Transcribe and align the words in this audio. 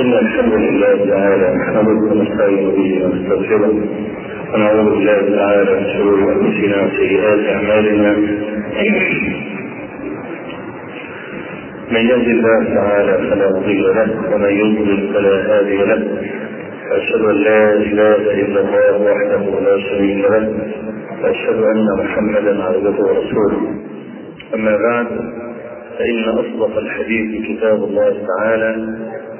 إن 0.00 0.12
الحمد 0.12 0.52
لله 0.52 1.06
تعالى 1.10 1.54
نحمده 1.54 1.90
ونستعين 2.12 2.70
به 2.70 3.04
ونستغفره 3.04 3.74
ونعوذ 4.54 4.90
بالله 4.90 5.36
تعالى 5.36 5.80
من 5.80 5.86
شرور 5.96 6.18
أنفسنا 6.32 6.76
وسيئات 6.84 7.40
أعمالنا. 7.54 8.12
من 11.90 12.00
يهد 12.10 12.28
الله 12.28 12.74
تعالى 12.74 13.12
فلا 13.30 13.48
مضل 13.48 13.82
له 13.82 14.34
ومن 14.34 14.50
يضلل 14.50 15.12
فلا 15.14 15.34
هادي 15.48 15.76
له. 15.76 16.02
واشهد 16.90 17.20
أن 17.20 17.36
لا 17.36 17.72
إله 17.72 18.20
إلا 18.42 18.60
الله 18.60 18.92
وحده 19.08 19.42
لا 19.66 19.80
شريك 19.80 20.24
له. 20.30 20.44
واشهد 21.22 21.58
أن 21.72 21.86
محمدا 21.98 22.62
عبده 22.62 22.96
ورسوله. 23.04 23.62
أما 24.54 24.76
بعد 24.76 25.06
فإن 25.98 26.24
أصدق 26.28 26.78
الحديث 26.78 27.30
كتاب 27.48 27.84
الله 27.84 28.14
تعالى. 28.38 28.72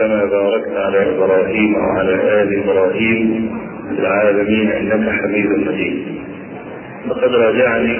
كما 0.00 0.24
باركت 0.24 0.76
على 0.76 1.16
إبراهيم 1.16 1.74
وعلى 1.74 2.42
آل 2.42 2.62
إبراهيم 2.62 3.50
في 3.88 4.00
العالمين 4.00 4.68
إنك 4.70 5.10
حميد 5.10 5.46
مجيد. 5.68 6.04
لقد 7.08 7.34
راجعني 7.34 7.98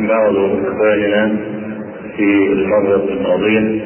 بعض 0.00 0.36
إخواننا 0.66 1.36
في 2.16 2.52
المرة 2.52 3.04
الماضية 3.10 3.80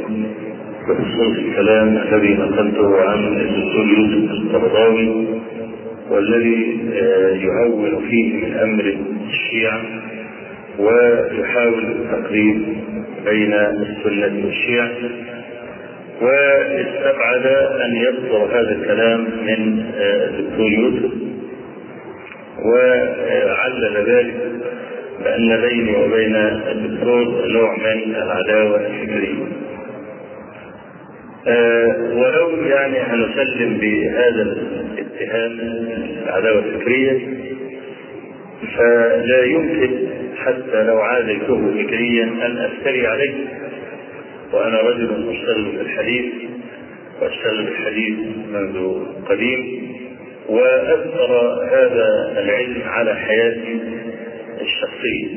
بخصوص 0.89 1.39
الكلام 1.39 1.89
الذي 1.89 2.35
نقلته 2.35 3.01
عن 3.03 3.19
الدكتور 3.19 3.87
يوسف 3.99 4.31
القرضاوي 4.31 5.27
والذي 6.11 6.79
يهون 7.45 8.01
فيه 8.11 8.35
من 8.47 8.55
أمر 8.55 8.95
الشيعة 9.31 9.81
ويحاول 10.79 11.85
التقريب 11.85 12.63
بين 13.25 13.53
السنة 13.55 14.45
والشيعة. 14.45 14.91
واستبعد 16.25 17.47
أن 17.85 17.97
يصدر 17.97 18.45
هذا 18.45 18.73
الكلام 18.73 19.21
من 19.21 19.85
الدكتور 19.99 20.71
يوسف. 20.71 21.13
وعلل 22.65 24.05
ذلك 24.07 24.35
بأن 25.25 25.61
بيني 25.61 25.97
وبين 25.97 26.37
الدكتور 26.37 27.47
نوع 27.49 27.77
من 27.77 28.15
العداوة 28.15 28.87
الفكرية. 28.87 29.45
أه 31.49 31.87
ولو 32.15 32.63
يعني 32.65 32.99
هنسلم 32.99 33.79
بهذا 33.79 34.43
الاتهام 34.43 35.53
العداوة 36.27 36.59
الفكرية 36.59 37.19
فلا 38.77 39.45
يمكن 39.45 39.91
حتى 40.37 40.85
لو 40.85 40.99
عاديته 40.99 41.71
فكريا 41.83 42.25
أن 42.25 42.59
أفتري 42.59 43.07
عليه. 43.07 43.35
وأنا 44.55 44.81
رجل 44.81 45.31
اشتغل 45.31 45.65
في 45.77 45.81
الحديث 45.81 46.33
وأشتغل 47.23 47.67
في 47.67 47.73
الحديث 47.73 48.19
منذ 48.53 49.05
قديم 49.29 49.93
وأثر 50.49 51.33
هذا 51.71 52.35
العلم 52.39 52.83
على 52.87 53.15
حياتي 53.15 53.81
الشخصية. 54.61 55.29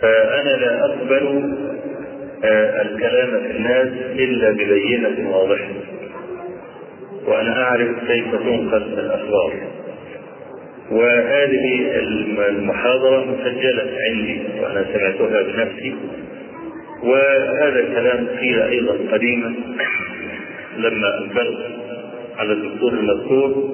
فأنا 0.00 0.56
لا 0.56 0.84
أقبل 0.84 1.54
الكلام 2.82 3.30
في 3.30 3.50
الناس 3.56 3.88
إلا 4.18 4.50
ببينة 4.50 5.30
واضحة 5.30 5.72
وأنا 7.26 7.62
أعرف 7.62 7.88
كيف 8.08 8.34
تنقل 8.34 8.82
الأخبار. 8.98 9.52
وهذه 10.90 11.92
المحاضرة 12.48 13.24
مسجلة 13.24 13.90
عندي 14.10 14.42
وأنا 14.60 14.84
سمعتها 14.92 15.42
بنفسي. 15.42 15.94
وهذا 17.04 17.80
الكلام 17.80 18.26
قيل 18.40 18.60
أيضا 18.62 18.96
قديما 19.12 19.54
لما 20.78 21.18
انبغت 21.18 21.58
على 22.38 22.52
الدكتور 22.52 22.92
المذكور 22.92 23.70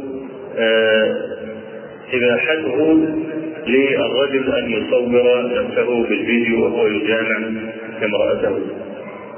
اباحته 2.13 2.99
للرجل 3.67 4.53
أن 4.55 4.71
يصور 4.71 5.47
نفسه 5.55 6.03
بالفيديو 6.09 6.65
وهو 6.65 6.87
يجامع 6.87 7.37
امرأته 8.05 8.59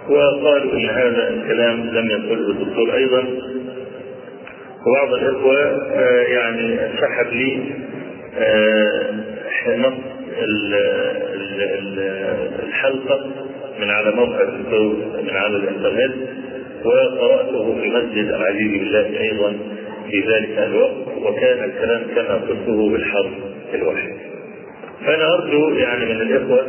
وقالوا 0.08 0.72
إن 0.72 0.86
هذا 0.86 1.28
الكلام 1.28 1.81
لم 1.92 2.10
يقله 2.10 2.50
الدكتور 2.50 2.94
أيضا. 2.94 3.25
وبعض 4.86 5.12
الإخوة 5.14 5.56
يعني 6.28 6.78
سحب 7.00 7.26
لي 7.32 7.58
نص 9.78 9.94
الحلقة 12.62 13.31
من 13.82 13.91
على 13.91 14.10
موقع 14.10 14.43
الدكتور 14.43 14.97
من 15.22 15.31
على 15.31 15.56
الإنترنت 15.56 16.15
وقرأته 16.84 17.81
في 17.81 17.88
مسجد 17.88 18.28
العزيز 18.28 18.78
بالله 18.78 19.20
أيضا 19.20 19.53
في 20.10 20.20
ذلك 20.20 20.59
الوقت 20.59 20.93
وكان 21.22 21.65
الكلام 21.65 22.03
كما 22.15 22.34
قلته 22.34 22.91
بالحرف 22.91 23.32
الوحي. 23.75 24.12
فأنا 25.06 25.34
أرجو 25.34 25.69
يعني 25.75 26.04
من 26.04 26.20
الإخوة 26.20 26.66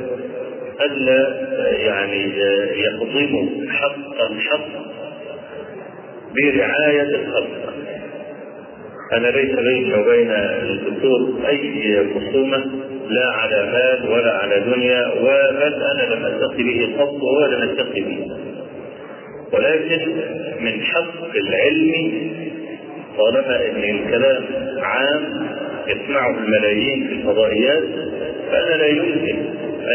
الا 0.85 1.41
يعني 1.71 2.31
يقضموا 2.83 3.49
حق 3.69 4.31
الحق 4.31 4.67
برعاية 6.35 7.01
الخلق 7.15 7.73
أنا 9.13 9.27
ليس 9.27 9.51
بيني 9.59 9.93
وبين 9.93 10.31
الدكتور 10.31 11.47
أي 11.47 12.05
خصومة 12.15 12.65
لا 13.09 13.27
على 13.31 13.71
مال 13.73 14.09
ولا 14.09 14.31
على 14.37 14.59
دنيا 14.59 15.07
وبل 15.07 15.73
أنا 15.93 16.13
لم 16.15 16.25
التقي 16.25 16.63
به 16.63 16.95
قط 16.99 17.23
ولا 17.23 17.63
التقي 17.63 18.01
به. 18.01 18.27
ولكن 19.53 19.99
من 20.59 20.83
حق 20.83 21.35
العلم 21.35 21.93
طالما 23.17 23.65
إن 23.65 23.83
الكلام 23.83 24.43
عام 24.81 25.47
يسمعه 25.87 26.29
الملايين 26.37 27.07
في 27.07 27.13
الفضائيات 27.13 27.83
فأنا 28.51 28.75
لا 28.75 28.87
يمكن 28.87 29.37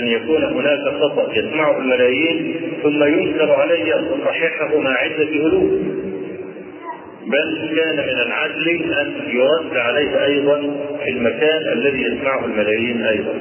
أن 0.03 0.09
يكون 0.09 0.45
هناك 0.45 0.81
خطأ. 1.01 1.33
يسمعه 1.35 1.79
الملايين 1.79 2.55
ثم 2.83 3.05
ينكر 3.05 3.53
علي 3.53 3.95
أن 3.95 4.05
أصححه 4.05 4.79
مع 4.79 4.91
عدة 4.91 5.25
هلوك 5.25 5.71
بل 7.27 7.69
كان 7.77 7.97
من 7.97 8.21
العدل 8.27 8.69
أن 9.01 9.13
يرد 9.29 9.77
عليه 9.77 10.25
أيضا 10.25 10.61
في 11.05 11.11
المكان 11.11 11.73
الذي 11.73 12.03
يسمعه 12.03 12.45
الملايين 12.45 13.03
أيضا. 13.03 13.35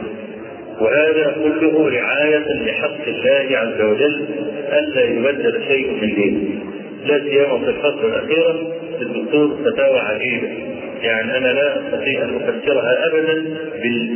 وهذا 0.81 1.35
كله 1.43 1.89
رعاية 1.89 2.45
لحق 2.65 3.07
الله 3.07 3.57
عز 3.57 3.81
وجل 3.81 4.25
ألا 4.71 5.03
يبدل 5.03 5.63
شيء 5.67 5.91
من 6.01 6.15
دينه. 6.15 6.61
لا 7.05 7.19
سيما 7.19 7.57
في 7.57 7.69
الفترة 7.69 8.07
الأخيرة 8.07 8.73
الدكتور 9.01 9.57
فتاوى 9.65 9.99
عجيبة. 9.99 10.47
يعني 11.01 11.37
أنا 11.37 11.47
لا 11.47 11.79
أستطيع 11.79 12.23
أن 12.23 12.35
أفسرها 12.35 13.07
أبدا 13.07 13.43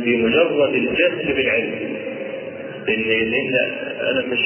بمجرد 0.04 0.74
الجهل 0.74 1.32
بالعلم. 1.36 1.72
لأن 2.88 3.30
لأن 3.30 3.54
أنا 4.00 4.24
مش 4.32 4.38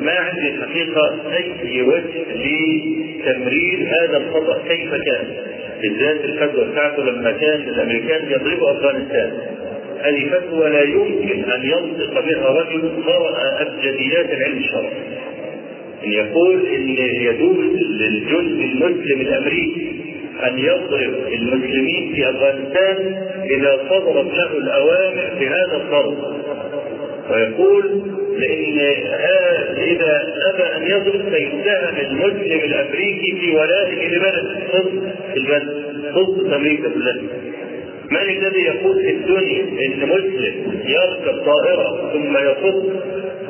ما 0.00 0.12
عندي 0.12 0.50
الحقيقة 0.50 1.18
أي 1.32 1.82
وجه 1.82 2.24
لتمرير 2.34 3.88
هذا 3.88 4.16
الخطأ 4.16 4.62
كيف 4.68 4.90
كان. 4.90 5.51
بالذات 5.82 6.24
الفتوى 6.24 6.64
بتاعته 6.64 7.02
لما 7.02 7.32
كان 7.32 7.60
الأمريكان 7.60 8.30
يضربوا 8.30 8.70
أفغانستان 8.70 9.32
هذه 10.02 10.30
فتوى 10.30 10.70
لا 10.70 10.82
يمكن 10.82 11.50
أن 11.50 11.62
ينطق 11.64 12.20
بها 12.20 12.48
رجل 12.48 12.92
قرأ 13.06 13.62
أبجديات 13.62 14.32
العلم 14.32 14.58
الشرعي. 14.58 14.92
إن 16.04 16.12
يقول 16.12 16.66
إن 16.66 16.88
يجوز 17.20 17.76
للجزء 18.00 18.64
المسلم 18.64 19.20
الأمريكي 19.20 20.00
أن 20.46 20.58
يضرب 20.58 21.14
المسلمين 21.32 22.12
في 22.14 22.30
أفغانستان 22.30 23.14
إذا 23.50 23.80
صدرت 23.90 24.34
له 24.34 24.58
الأوامر 24.58 25.30
بهذا 25.40 25.76
الضرب. 25.76 26.16
ويقول 27.30 28.02
لإن 28.38 28.78
إذا 29.78 30.34
أبى 30.54 30.62
أن 30.76 30.82
يضرب 30.90 31.22
فيتهم 31.34 31.96
المسلم 32.00 32.60
الأمريكي 32.64 33.36
في 33.40 33.50
ولائه 33.56 34.08
لبلد 34.08 34.58
ضد 34.74 35.12
البلد. 35.36 35.82
ضد 36.14 36.52
أمريكا 36.52 36.88
كلها. 36.88 37.16
من 38.10 38.18
الذي 38.18 38.60
يقول 38.62 39.02
في 39.02 39.10
الدنيا 39.10 39.62
إن 39.86 40.08
مسلم 40.08 40.80
يركب 40.88 41.42
طائرة 41.44 42.10
ثم 42.12 42.36
يصد 42.36 43.00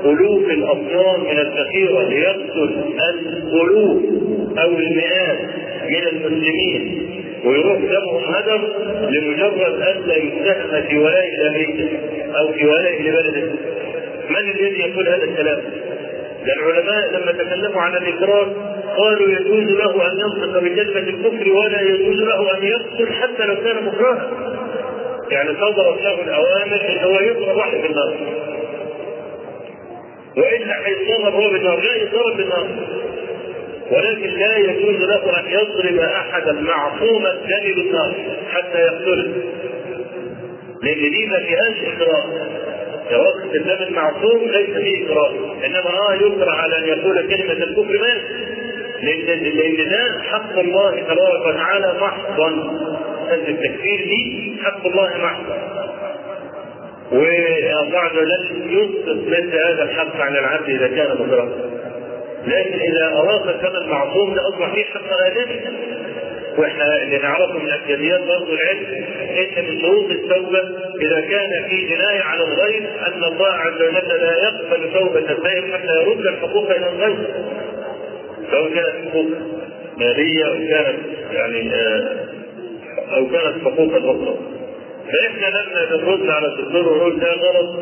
الوف 0.04 0.50
الاطنان 0.50 1.20
من 1.20 1.38
الذخيرة 1.38 2.08
ليقتل 2.08 2.70
الالوف 3.10 4.02
أو 4.58 4.70
المئات 4.78 5.38
من 5.88 6.06
المسلمين 6.12 7.08
ويروح 7.44 7.78
دمهم 7.78 8.34
هدر 8.34 8.68
لمجرد 9.10 9.80
أن 9.82 10.02
لا 10.06 10.16
يتهم 10.16 10.82
في 10.88 10.98
ولاء 10.98 11.24
لامريكا 11.38 11.88
أو 12.38 12.52
في 12.52 12.66
ولاء 12.66 13.02
لبلده 13.02 13.52
من 14.28 14.36
الذي 14.36 14.80
يقول 14.80 15.08
هذا 15.08 15.24
الكلام؟ 15.24 15.62
العلماء 16.56 17.10
لما 17.10 17.32
تكلموا 17.32 17.82
عن 17.82 17.96
الاكراه 17.96 18.46
قالوا 18.96 19.28
يجوز 19.28 19.76
له 19.78 20.12
أن 20.12 20.18
ينطق 20.18 20.58
بكلمة 20.58 21.08
الكفر 21.08 21.52
ولا 21.52 21.80
يجوز 21.80 22.16
له 22.16 22.58
أن 22.58 22.64
يقتل 22.64 23.12
حتى 23.12 23.46
لو 23.46 23.56
كان 23.56 23.84
مكرها. 23.84 24.30
يعني 25.30 25.48
صدرت 25.48 26.02
له 26.02 26.22
الأوامر 26.22 26.80
إن 26.88 26.98
هو 27.04 27.20
يضرب 27.20 27.56
واحد 27.56 27.78
بالنار. 27.82 28.14
والا 30.36 30.86
هيتضرب 30.86 31.34
هو 31.34 31.50
بالنار، 31.50 31.80
لا 31.80 31.96
يضرب 31.96 32.36
بالنار. 32.36 32.66
ولكن 33.90 34.30
لا 34.38 34.56
يجوز 34.56 35.02
له 35.02 35.40
أن 35.40 35.44
يضرب 35.50 35.98
أحدا 35.98 36.52
معصوم 36.52 37.26
الدم 37.26 37.74
بالنار 37.74 38.14
حتى 38.52 38.78
يقتله. 38.78 39.32
لأن 40.82 41.10
دي 41.10 41.26
ما 41.26 41.38
فيهاش 41.38 41.92
اكراه. 41.94 42.24
وقت 43.12 43.54
الدم 43.54 43.82
المعصوم 43.88 44.48
ليس 44.50 44.70
فيه 44.76 45.04
اكراه 45.06 45.30
إنما 45.66 45.90
آه 46.08 46.14
يكره 46.14 46.50
على 46.50 46.78
أن 46.78 46.84
يقول 46.98 47.28
كلمة 47.36 47.52
الكفر 47.52 47.98
مات 48.00 48.22
لأن 49.02 49.42
لأن 49.42 49.88
ده 49.88 50.22
حق 50.22 50.58
الله 50.58 50.90
تبارك 51.00 51.46
وتعالى 51.46 51.94
محضا. 52.00 52.48
التكفير 53.32 54.04
دي 54.08 54.52
حق 54.64 54.86
الله 54.86 55.10
محضا. 55.18 55.72
عز 57.98 58.16
وجل 58.16 58.70
يسقط 58.70 59.16
مثل 59.28 59.56
هذا 59.56 59.82
الحق 59.82 60.16
عن 60.20 60.36
العبد 60.36 60.68
إذا 60.68 60.88
كان 60.88 61.16
مدركا 61.20 61.70
لكن 62.46 62.78
إذا 62.80 63.06
اراد 63.16 63.60
كما 63.60 63.78
المعصوم 63.78 64.34
ده 64.34 64.48
أصبح 64.48 64.74
فيه 64.74 64.84
حق 64.84 65.12
ادمي 65.26 65.60
وإحنا 66.58 67.02
اللي 67.02 67.18
نعرفه 67.18 67.58
من 67.58 67.70
ابجديات 67.70 68.20
برضه 68.20 68.54
العلم 68.54 69.04
إن 69.58 69.64
من 69.64 69.80
شروط 69.80 70.10
التوبة 70.10 70.60
إذا 71.02 71.20
كان 71.20 71.68
في 71.68 71.86
جناية 71.86 72.22
على 72.22 72.42
الغير 72.44 72.82
أن 73.06 73.24
الله 73.24 73.52
عز 73.52 73.82
وجل 73.82 74.08
لا 74.08 74.36
يقبل 74.42 74.92
توبة 74.92 75.30
الغير 75.32 75.72
حتى 75.72 76.02
يرد 76.02 76.26
الحقوق 76.26 76.70
إلى 76.70 76.88
الغير. 76.88 77.26
سواء 78.50 78.68
كانت 78.74 79.08
حقوق 79.08 79.26
مالية 79.98 80.44
أو 80.44 80.54
كانت 80.54 80.98
يعني 81.32 81.72
أو 83.16 83.26
كانت 83.26 83.64
حقوقا 83.64 83.98
أخرى. 83.98 84.36
فاحنا 85.12 85.46
لما 85.46 85.96
بنرد 85.96 86.30
على 86.30 86.46
الدكتور 86.46 86.88
ونقول 86.88 87.20
ده 87.20 87.32
غلط 87.32 87.76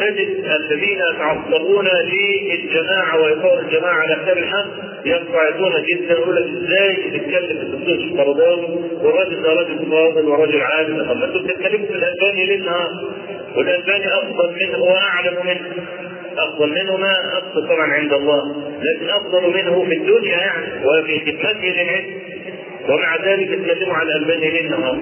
تجد 0.00 0.44
الذين 0.60 0.98
يتعصبون 1.14 1.88
للجماعة 2.04 3.20
وايقاع 3.22 3.58
الجماعة 3.60 3.94
على 3.94 4.16
خير 4.24 4.36
الحق 4.38 4.66
ينقعدون 5.04 5.72
جدا 5.82 6.12
يقول 6.12 6.36
لك 6.36 6.44
إزاي 6.44 6.92
بتتكلم 7.10 7.46
في 7.58 7.62
الدكتور 7.62 7.94
الشقرضاوي 7.94 8.68
والراجل 9.02 9.42
ده 9.42 9.48
راجل 9.52 9.78
فاضل 9.90 10.28
وراجل 10.28 10.60
عالم؟ 10.60 11.04
طب 11.08 11.16
ما 11.16 11.26
بتتكلموا 11.26 11.86
في 11.86 11.92
الألباني 11.92 12.46
ليه؟ 12.46 12.56
النهار؟ 12.56 12.90
والألباني 13.56 14.04
أفضل 14.14 14.52
منه 14.60 14.78
وأعلم 14.82 15.36
منه. 15.46 15.84
أفضل 16.38 16.68
منه 16.70 16.96
ما 16.96 17.38
افضل 17.38 17.68
طبعا 17.68 17.92
عند 17.92 18.12
الله 18.12 18.44
لكن 18.82 19.10
أفضل 19.10 19.50
منه 19.54 19.84
في 19.84 19.94
الدنيا 19.96 20.36
يعني 20.36 20.86
وفي 20.86 21.20
خدمته 21.20 21.58
للعلم. 21.82 22.20
ومع 22.88 23.16
ذلك 23.16 23.48
يتكلموا 23.50 23.94
على 23.94 24.08
الألباني 24.16 24.50
ليل 24.50 24.70
نهار 24.70 24.98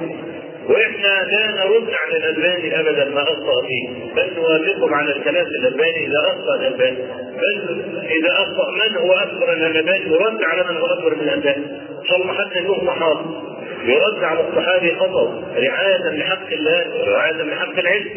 وإحنا 0.68 1.26
لا 1.32 1.50
نرد 1.50 1.88
على 1.94 2.16
الالباني 2.16 2.80
ابدا 2.80 3.04
ما 3.04 3.22
اخطا 3.22 3.62
فيه. 3.66 3.88
بل 4.16 4.34
نوافقهم 4.36 4.94
على 4.94 5.16
الكلام 5.16 5.44
في 5.44 5.50
الألباني 5.50 6.06
إذا 6.06 6.20
اخطا 6.26 6.54
الالباني 6.54 6.96
بل 7.36 7.80
إذا 8.04 8.32
اخطا 8.32 8.70
من 8.70 8.96
هو 8.96 9.12
أكبر 9.12 9.56
من 9.56 9.62
الالباني 9.66 10.04
يرد 10.12 10.42
على 10.42 10.64
من 10.70 10.76
هو 10.76 10.86
أكبر 10.86 11.14
من 11.14 11.20
الالباني 11.28 11.64
ان 12.00 12.04
شاء 12.08 12.16
الله 12.22 12.34
حتى 12.34 12.58
يكون 12.58 12.84
محاط 12.84 13.18
يرد 13.84 14.24
على 14.24 14.40
الصحابي 14.40 14.94
خطأ. 14.94 15.42
رعاية 15.56 16.10
لحق 16.18 16.52
الله 16.52 16.84
ورعاية 17.00 17.42
لحق 17.42 17.78
العلم. 17.78 18.10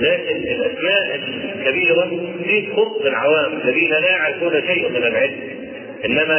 لكن 0.00 0.36
الأسماء 0.36 1.14
الكبيرة 1.14 2.04
دي 2.46 2.68
تخص 2.72 3.06
العوام 3.06 3.52
الذين 3.64 3.90
لا 3.90 4.10
يعرفون 4.10 4.62
شيئا 4.66 4.88
من 4.88 4.96
العلم. 5.06 5.40
إنما 6.04 6.38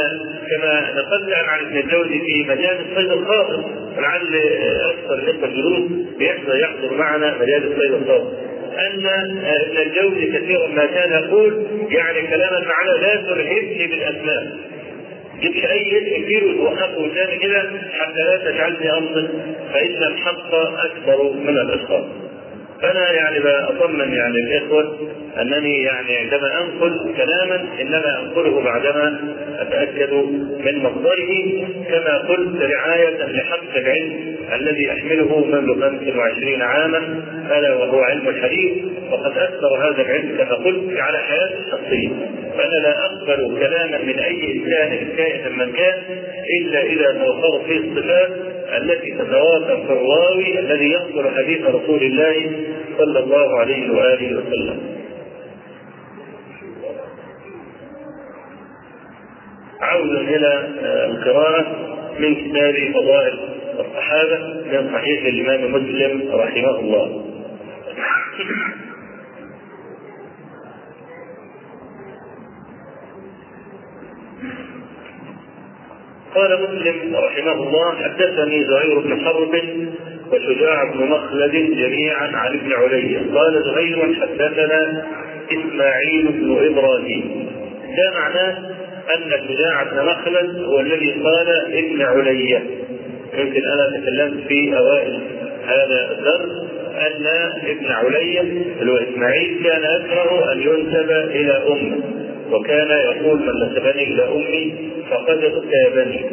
كما 0.49 0.91
نقلنا 0.95 1.35
عن 1.37 1.59
ابن 1.65 1.77
الجوزي 1.77 2.19
في 2.19 2.43
مجال 2.49 2.77
الصيد 2.91 3.11
الخاطر 3.11 3.63
ولعل 3.97 4.35
أكثر 4.91 5.13
الاخوه 5.13 5.45
الجلوس 5.49 5.91
بيحضر 6.17 6.55
يحضر 6.59 6.93
معنا 6.97 7.37
مجال 7.41 7.71
الصيد 7.73 7.93
الخاطر 7.93 8.31
أن 8.73 9.05
ابن 9.45 9.77
الجوزي 9.77 10.25
كثيرا 10.39 10.67
ما 10.67 10.85
كان 10.85 11.11
يقول 11.23 11.65
يعني 11.89 12.27
كلاما 12.27 12.59
معنا 12.67 12.91
لا 13.01 13.15
ترهبني 13.15 13.87
بالأسماء. 13.87 14.57
جبت 15.41 15.55
أي 15.65 15.81
اسم 15.97 16.23
كبير 16.23 16.45
وتوقفه 16.45 16.95
قدامي 16.95 17.37
كده 17.37 17.71
حتى 17.99 18.19
لا 18.19 18.37
تجعلني 18.37 18.93
انطق 18.97 19.31
فإن 19.73 20.03
الحق 20.03 20.53
أكبر 20.85 21.33
من 21.33 21.57
الاشخاص 21.57 22.05
فأنا 22.83 23.11
يعني 23.11 23.39
بطمن 23.39 24.13
يعني 24.13 24.37
الإخوة 24.37 24.97
أنني 25.41 25.83
يعني 25.83 26.17
عندما 26.17 26.61
أنقل 26.61 27.13
كلاما 27.17 27.65
إنما 27.81 28.19
أنقله 28.19 28.61
بعدما 28.61 29.35
أتأكد 29.59 30.13
من 30.65 30.83
مصدره 30.83 31.33
كما 31.89 32.17
قلت 32.17 32.61
رعاية 32.61 33.25
لحق 33.25 33.75
العلم 33.75 34.35
الذي 34.53 34.91
أحمله 34.91 35.45
منذ 35.45 35.81
25 35.81 36.61
عاما 36.61 37.23
ألا 37.57 37.73
وهو 37.73 37.99
علم 37.99 38.27
الحديث 38.27 38.73
وقد 39.11 39.37
اثر 39.37 39.75
هذا 39.77 40.01
العلم 40.01 40.37
كما 40.37 40.55
قلت 40.55 40.99
على 40.99 41.17
حياتي 41.17 41.55
الشخصيه 41.65 42.09
فأنا 42.57 42.75
لا 42.83 43.05
أقبل 43.05 43.59
كلاما 43.59 43.97
من 43.97 44.19
أي 44.19 44.53
إنسان 44.53 45.15
كائنا 45.17 45.49
من 45.49 45.71
كان 45.71 45.93
إلا 46.59 46.81
إذا 46.83 47.11
توفرت 47.11 47.65
فيه 47.65 47.79
الصفات 47.79 48.31
التي 48.77 49.11
تتوافق 49.11 49.85
في 49.87 49.93
الراوي 49.93 50.59
الذي 50.59 50.93
ينقل 50.93 51.29
حديث 51.37 51.61
رسول 51.65 52.03
الله 52.03 52.51
صلى 52.97 53.19
الله 53.19 53.59
عليه 53.59 53.91
وآله 53.91 54.37
وسلم. 54.37 54.79
عودا 59.81 60.19
إلى 60.19 60.67
القراءة 61.05 61.65
من 62.19 62.35
كتاب 62.35 62.75
فضائل 62.93 63.39
الصحابة 63.79 64.37
من 64.71 64.89
صحيح 64.93 65.25
الإمام 65.25 65.71
مسلم 65.71 66.29
رحمه 66.33 66.79
الله. 66.79 67.23
قال 76.35 76.63
مسلم 76.63 77.15
رحمه 77.15 77.53
الله 77.53 77.95
حدثني 77.95 78.63
زهير 78.63 78.99
بن 78.99 79.25
حرب 79.25 79.55
وشجاع 80.33 80.83
بن 80.83 81.05
مخلد 81.09 81.51
جميعا 81.51 82.27
عن 82.33 82.53
ابن 82.59 82.73
علي. 82.73 83.17
قال 83.17 83.63
زهير 83.63 84.15
حدثنا 84.21 85.03
إسماعيل 85.51 86.27
بن 86.27 86.57
إبراهيم. 86.65 87.47
ده 87.97 88.19
معناه 88.19 88.57
أن 89.15 89.47
شجاع 89.47 89.83
بن 89.83 90.05
مخلد 90.05 90.63
هو 90.63 90.79
الذي 90.79 91.11
قال 91.11 91.47
ابن 91.73 92.01
علي. 92.01 92.61
يمكن 93.37 93.61
أنا 93.73 93.97
تكلمت 93.97 94.47
في 94.47 94.77
أوائل 94.77 95.19
هذا 95.65 96.11
الدرس 96.11 96.73
أن 96.93 97.25
ابن 97.69 97.91
علي 97.91 98.39
اللي 98.81 98.91
هو 98.91 98.97
إسماعيل 98.97 99.63
كان 99.63 99.81
يكره 99.81 100.51
أن 100.51 100.59
ينسب 100.61 101.11
إلى 101.11 101.63
أمه 101.67 101.97
وكان 102.51 102.87
يقول 102.89 103.39
من 103.39 103.67
نسبني 103.67 104.03
إلى 104.03 104.23
أمي 104.23 104.91
فقد 105.09 105.43
اغتابني. 105.43 106.25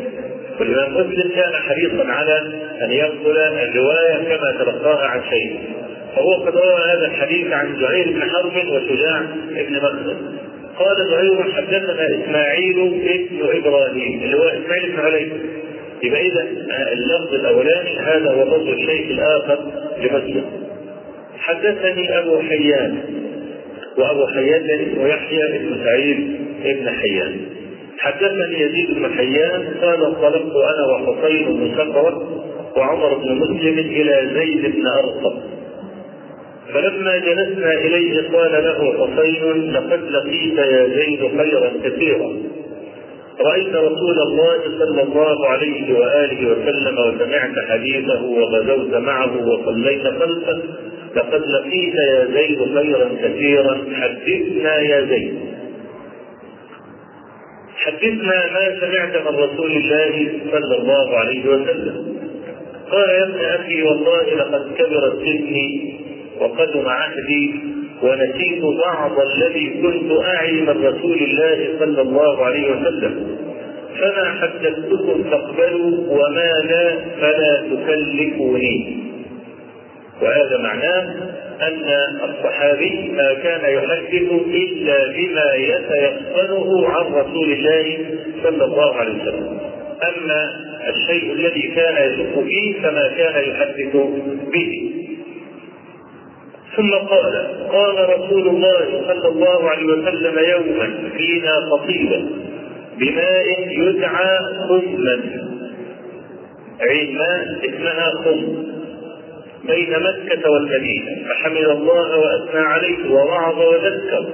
والامام 0.61 0.93
مسلم 0.93 1.31
كان 1.35 1.53
حريصا 1.53 2.05
على 2.05 2.39
أن 2.83 2.93
ينقل 2.93 3.39
الرواية 3.39 4.37
كما 4.37 4.53
تلقاها 4.53 5.07
عن 5.07 5.21
شيء 5.31 5.59
فهو 6.17 6.33
قد 6.35 6.57
روى 6.57 6.81
هذا 6.93 7.07
الحديث 7.07 7.53
عن 7.53 7.77
زهير 7.81 8.11
بن 8.13 8.31
حرب 8.31 8.53
وشجاع 8.57 9.21
بن 9.69 9.77
مخلد 9.77 10.17
قال 10.79 10.97
زهير 11.11 11.53
حدثنا 11.53 12.09
إسماعيل 12.25 12.79
ابن 12.81 13.59
إبراهيم 13.59 14.23
اللي 14.23 14.37
هو 14.37 14.49
إسماعيل 14.49 14.93
بن 14.93 15.01
علي. 15.01 15.33
يبقى 16.03 16.27
اذا 16.27 16.47
اللفظ 16.93 17.35
الأولاني 17.35 17.99
هذا 17.99 18.31
هو 18.31 18.45
لفظ 18.45 18.69
الشيخ 18.69 19.11
الآخر 19.11 19.59
لمسلم. 19.99 20.45
حدثني 21.39 22.19
أبو 22.19 22.41
حيان 22.41 22.99
وأبو 23.99 24.27
حيان 24.27 24.65
اسمه 24.65 25.09
يحيى 25.09 25.59
بن 25.59 25.85
سعيد 25.85 26.41
بن 26.65 26.91
حيان. 26.91 27.41
حدثني 28.01 28.61
يزيد 28.61 28.91
بن 28.97 29.15
حيان 29.17 29.75
قال 29.83 30.05
انطلقت 30.05 30.57
أنا 30.57 30.87
وحسين 30.93 31.47
بن 31.47 31.75
سقرة 31.77 32.45
وعمر 32.77 33.15
بن 33.15 33.35
مسلم 33.35 33.79
إلى 33.79 34.31
زيد 34.35 34.75
بن 34.75 34.87
أرقم. 34.87 35.41
فلما 36.75 37.17
جلسنا 37.17 37.73
إليه 37.73 38.29
قال 38.33 38.53
له 38.53 39.07
حسين 39.07 39.73
لقد 39.73 40.03
لقيت 40.11 40.59
يا 40.59 40.87
زيد 40.87 41.21
خيرا 41.39 41.71
كثيرا. 41.85 42.31
رأيت 43.41 43.75
رسول 43.75 44.19
الله 44.27 44.59
صلى 44.79 45.03
الله 45.03 45.47
عليه 45.47 45.95
وآله 45.95 46.51
وسلم 46.51 46.99
وسمعت 46.99 47.55
حديثه 47.69 48.23
وغزوت 48.25 48.95
معه 48.95 49.49
وصليت 49.49 50.03
خلفه 50.03 50.63
لقد 51.17 51.43
لقيت 51.47 51.95
يا 51.95 52.25
زيد 52.35 52.59
خيرا 52.75 53.09
كثيرا 53.23 53.79
حدثنا 53.93 54.81
يا 54.81 55.01
زيد. 55.01 55.40
حدثنا 57.81 58.53
ما 58.53 58.81
سمعت 58.81 59.15
من 59.17 59.35
رسول 59.39 59.73
الله 59.73 60.33
صلى 60.53 60.77
الله 60.79 61.19
عليه 61.19 61.49
وسلم. 61.49 62.17
قال 62.91 63.09
يا 63.09 63.25
ابن 63.25 63.41
أخي 63.41 63.83
والله 63.83 64.35
لقد 64.35 64.75
كبرت 64.79 65.19
سني 65.25 65.95
وقدم 66.41 66.89
عهدي 66.89 67.55
ونسيت 68.03 68.63
بعض 68.63 69.13
الذي 69.21 69.67
كنت 69.83 70.11
أعي 70.25 70.53
من 70.53 70.85
رسول 70.85 71.19
الله 71.19 71.69
صلى 71.79 72.03
الله 72.03 72.45
عليه 72.45 72.73
وسلم. 72.73 73.37
فما 74.01 74.25
حدثتكم 74.41 75.25
فاقبلوا 75.31 75.93
وما 76.09 76.53
لا 76.71 76.97
فلا 77.21 77.63
تكلفوني. 77.71 79.10
وهذا 80.23 80.59
معناه 80.59 81.15
أن 81.63 81.85
الصحابي 82.29 83.13
ما 83.17 83.35
كان 83.35 83.73
يحدث 83.75 84.33
إلا 84.47 85.07
بما 85.07 85.55
يتيقنه 85.55 86.89
عن 86.89 87.05
رسول 87.13 87.53
الله 87.53 87.99
صلى 88.43 88.65
الله 88.65 88.95
عليه 88.95 89.23
وسلم. 89.23 89.59
أما 90.03 90.43
الشيء 90.89 91.33
الذي 91.33 91.63
كان 91.77 92.11
يشك 92.11 92.45
فيه 92.49 92.83
فما 92.83 93.09
كان 93.09 93.51
يحدث 93.51 93.97
به. 94.53 94.93
ثم 96.77 96.91
قال 96.91 97.47
قال 97.73 98.09
رسول 98.19 98.49
الله 98.49 99.03
صلى 99.09 99.29
الله 99.29 99.71
عليه 99.71 99.85
وسلم 99.85 100.39
يوما 100.39 101.11
فينا 101.17 101.53
قصيدة 101.73 102.23
بماء 102.99 103.69
يدعى 103.71 104.39
خما 104.69 105.21
عين 106.81 107.19
ماء 107.19 107.59
اسمها 107.65 108.11
خم. 108.25 108.71
بين 109.71 109.91
مكة 109.91 110.51
والمدينة 110.51 111.29
فحمد 111.29 111.57
الله 111.69 112.19
وأثنى 112.19 112.61
عليه 112.61 113.11
ووعظ 113.11 113.59
وذكر 113.59 114.27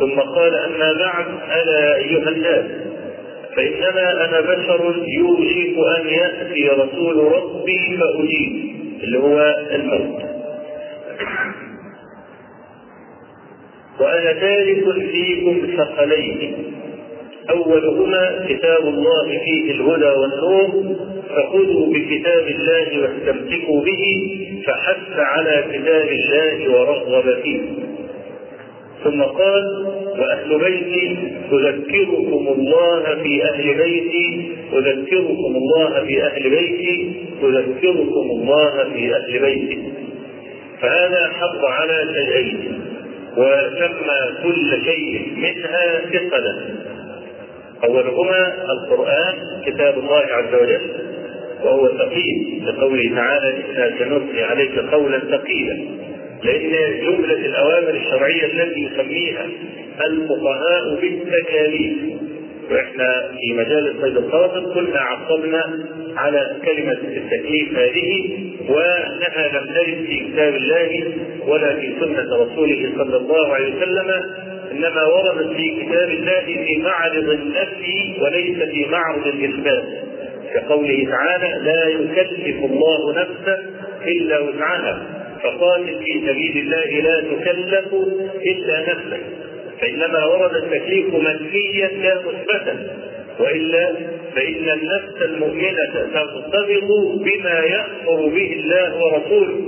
ثم 0.00 0.20
قال 0.20 0.54
أما 0.54 0.92
بعد 0.92 1.26
ألا 1.62 1.96
أيها 1.96 2.28
الناس 2.28 2.64
فإنما 3.56 4.24
أنا 4.24 4.40
بشر 4.40 4.94
يوشك 5.18 5.76
أن 6.00 6.08
يأتي 6.08 6.68
رسول 6.68 7.32
ربي 7.32 7.98
فأجيب 8.00 8.76
اللي 9.04 9.18
هو 9.18 9.54
الموت. 9.70 10.22
وأنا 14.00 14.32
تارك 14.32 14.84
فيكم 15.10 15.76
ثقلين. 15.76 16.72
أولهما 17.50 18.46
كتاب 18.48 18.80
الله 18.80 19.38
فيه 19.44 19.70
الهدى 19.70 20.04
والنور 20.04 20.96
فخذوا 21.28 21.86
بكتاب 21.86 22.46
الله 22.46 23.02
واستمسكوا 23.02 23.80
به 23.80 24.30
فحث 24.66 25.18
على 25.18 25.64
كتاب 25.72 26.08
الله 26.08 26.70
ورغب 26.70 27.42
فيه. 27.42 27.60
ثم 29.04 29.22
قال 29.22 29.86
وأهل 30.18 30.58
بيتي 30.58 31.16
أذكركم 31.52 32.48
الله 32.48 33.02
في 33.22 33.44
أهل 33.44 33.74
بيتي 33.74 34.48
أذكركم 34.72 35.56
الله 35.56 36.04
في 36.06 36.22
أهل 36.22 36.50
بيتي 36.50 37.12
أذكركم 37.42 38.30
الله 38.30 38.84
في 38.94 39.16
أهل 39.16 39.38
بيتي. 39.38 39.82
فهذا 40.80 41.30
حق 41.32 41.64
على 41.64 42.14
شيئين 42.14 42.80
وسمى 43.36 44.42
كل 44.42 44.84
شيء 44.84 45.32
منها 45.36 46.00
ثقلا. 46.12 46.85
أولهما 47.84 48.54
القرآن 48.72 49.34
كتاب 49.66 49.98
الله 49.98 50.22
عز 50.30 50.54
وجل 50.62 50.80
وهو 51.64 51.88
ثقيل 51.88 52.62
لقوله 52.66 53.14
تعالى 53.14 53.54
إنا 53.56 53.98
سنلقي 53.98 54.42
عليك 54.42 54.78
قولا 54.78 55.18
ثقيلا 55.18 55.76
لأن 56.44 57.00
جملة 57.00 57.46
الأوامر 57.46 57.90
الشرعية 57.90 58.44
التي 58.46 58.80
يسميها 58.80 59.46
الفقهاء 60.06 61.00
بالتكاليف. 61.00 61.92
وإحنا 62.70 63.30
في 63.40 63.52
مجال 63.54 63.96
الصيد 63.96 64.16
الخاطر 64.16 64.74
كنا 64.74 65.00
عقبنا 65.00 65.64
على 66.16 66.56
كلمة 66.64 66.92
التكليف 66.92 67.78
هذه 67.78 68.30
وانها 68.68 69.48
لم 69.60 69.66
ترد 69.74 70.06
في 70.06 70.18
كتاب 70.32 70.54
الله 70.54 71.12
ولا 71.46 71.74
في 71.74 71.92
سنة 72.00 72.36
رسوله 72.36 72.92
صلى 72.98 73.16
الله 73.16 73.54
عليه 73.54 73.74
وسلم 73.76 74.10
إنما 74.76 75.04
وردت 75.06 75.56
في 75.56 75.70
كتاب 75.80 76.08
الله 76.08 76.40
في 76.64 76.76
معرض 76.76 77.28
النفي 77.30 78.14
وليس 78.20 78.58
في 78.70 78.86
معرض 78.90 79.26
الاثبات 79.26 79.84
كقوله 80.54 81.06
تعالى 81.10 81.64
لا 81.64 81.88
يكلف 81.88 82.64
الله 82.64 83.12
نفسا 83.12 83.58
إلا 84.06 84.38
وسعها 84.38 85.02
فقاتل 85.42 85.98
في 86.04 86.20
سبيل 86.26 86.56
الله 86.56 87.00
لا 87.00 87.20
تكلف 87.20 87.94
إلا 88.46 88.80
نفسك 88.80 89.20
فإنما 89.80 90.24
ورد 90.24 90.54
التكليف 90.56 91.14
منفيا 91.14 91.88
لا 91.88 92.14
مثبتا. 92.20 92.96
وإلا 93.40 93.92
فإن 94.36 94.68
النفس 94.68 95.22
المؤمنة 95.22 95.92
ترتبط 96.14 96.66
بما 97.18 97.60
يأمر 97.60 98.28
به 98.28 98.52
الله 98.52 99.04
ورسوله 99.04 99.60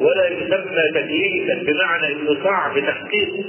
ولا 0.00 0.28
يسمى 0.28 0.82
تكليفا 0.94 1.54
بمعنى 1.54 2.12
إنه 2.12 2.44
صعب 2.44 2.78
تحقيقه 2.78 3.44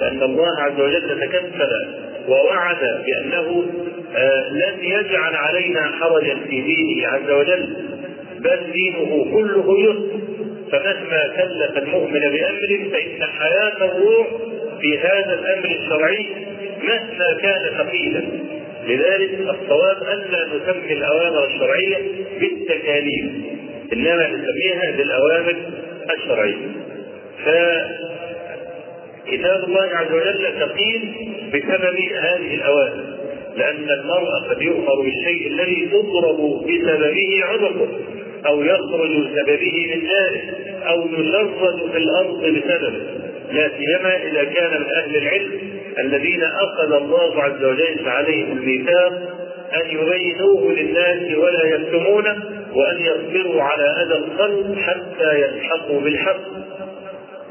لأن 0.00 0.22
الله 0.22 0.60
عز 0.60 0.80
وجل 0.80 1.20
تكفل 1.20 1.86
ووعد 2.28 2.76
بأنه 3.06 3.66
آه 4.16 4.50
لن 4.50 4.84
يجعل 4.84 5.34
علينا 5.34 5.82
حرجا 6.00 6.34
في 6.48 6.60
دينه 6.60 7.08
عز 7.08 7.30
وجل 7.30 7.76
بل 8.38 8.72
دينه 8.72 9.26
كله 9.32 9.80
يسر. 9.80 10.18
فمهما 10.72 11.22
كلف 11.36 11.78
المؤمن 11.78 12.20
بأمر 12.20 12.90
فإن 12.92 13.22
حياة 13.38 13.84
الروح 13.84 14.28
في 14.80 14.98
هذا 14.98 15.34
الأمر 15.34 15.64
الشرعي 15.64 16.26
مهما 16.82 17.38
كان 17.42 17.70
ثقيلا. 17.78 18.22
لذلك 18.86 19.30
الصواب 19.40 20.02
ألا 20.02 20.46
نسمي 20.46 20.92
الأوامر 20.92 21.44
الشرعية 21.44 21.96
بالتكاليف 22.40 23.24
إنما 23.92 24.28
نسميها 24.28 24.96
بالأوامر 24.96 25.56
الشرعية. 26.16 26.56
فكتاب 29.28 29.64
الله 29.64 29.88
عز 29.92 30.12
وجل 30.12 30.60
ثقيل 30.60 31.14
بسبب 31.52 31.98
هذه 32.20 32.54
الاوامر 32.54 33.04
لأن 33.56 33.90
المرء 33.90 34.48
قد 34.50 34.62
يؤمر 34.62 35.02
بالشيء 35.02 35.48
الذي 35.48 35.88
تضرب 35.92 36.66
بسببه 36.66 37.44
عنقه 37.44 37.88
أو 38.46 38.62
يخرج 38.62 39.10
بسببه 39.10 39.94
من 39.94 40.08
داره 40.08 40.42
أو 40.88 41.08
يشرد 41.08 41.90
في 41.92 41.98
الأرض 41.98 42.40
بسببه. 42.40 43.02
لا 43.52 43.70
سيما 43.78 44.16
إذا 44.16 44.44
كان 44.44 44.80
من 44.80 44.86
أهل 44.86 45.16
العلم 45.16 45.52
الذين 45.98 46.42
أخذ 46.42 46.92
الله 46.92 47.42
عز 47.42 47.64
وجل 47.64 48.08
عليهم 48.08 48.58
الميثاق 48.58 49.12
أن 49.74 49.90
يبينوه 49.90 50.72
للناس 50.72 51.36
ولا 51.36 51.64
يكتمونه 51.64 52.36
وأن 52.74 53.00
يصبروا 53.00 53.62
على 53.62 53.84
أذى 53.84 54.14
الخلق 54.14 54.78
حتى 54.78 55.40
يلحقوا 55.40 56.00
بالحق. 56.00 56.40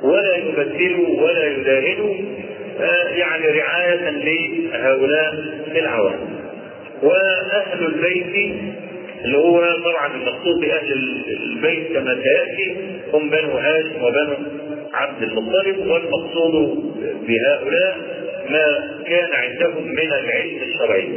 ولا 0.03 0.35
يبدلوا 0.37 1.21
ولا 1.21 1.47
يداهنوا 1.51 2.13
يعني 3.15 3.45
رعاية 3.47 4.09
لهؤلاء 4.09 5.33
العوام. 5.75 6.19
وأهل 7.03 7.85
البيت 7.85 8.55
اللي 9.25 9.37
هو 9.37 9.61
طبعا 9.85 10.15
المقصود 10.15 10.59
بأهل 10.61 10.93
البيت 11.43 11.93
كما 11.93 12.17
سيأتي 12.23 12.75
هم 13.13 13.29
بنو 13.29 13.49
هاشم 13.51 14.03
وبنو 14.03 14.35
عبد 14.93 15.23
المطلب 15.23 15.77
والمقصود 15.87 16.53
بهؤلاء 17.27 17.97
ما 18.49 18.89
كان 19.07 19.27
عندهم 19.33 19.87
من 19.87 19.99
العلم 20.13 20.57
الشرعي 20.61 21.09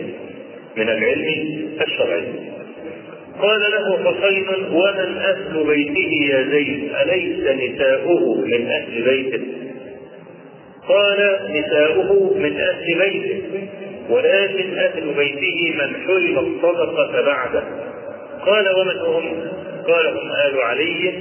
من 0.76 0.88
العلم 0.88 1.26
الشرعي. 1.80 2.24
قال 3.42 3.60
له 3.60 4.12
حسين 4.12 4.46
ومن 4.72 5.18
أهل 5.18 5.64
بيته 5.66 6.12
يا 6.30 6.42
زيد؟ 6.42 6.90
أليس 7.02 7.38
نساؤه 7.38 8.44
من 8.44 8.66
أهل 8.66 9.02
بيته؟ 9.02 9.42
قال 10.88 11.38
نساؤه 11.50 12.34
من 12.34 12.60
أهل 12.60 12.98
بيته 12.98 13.42
ولكن 14.10 14.78
أهل 14.78 15.14
بيته 15.16 15.74
من 15.78 15.96
حرم 16.06 16.38
الصدقة 16.38 17.22
بعده. 17.22 17.62
قال 18.46 18.68
ومن 18.76 18.98
هم؟ 18.98 19.48
قال 19.86 20.06
هم 20.06 20.30
آل 20.46 20.62
علي 20.62 21.14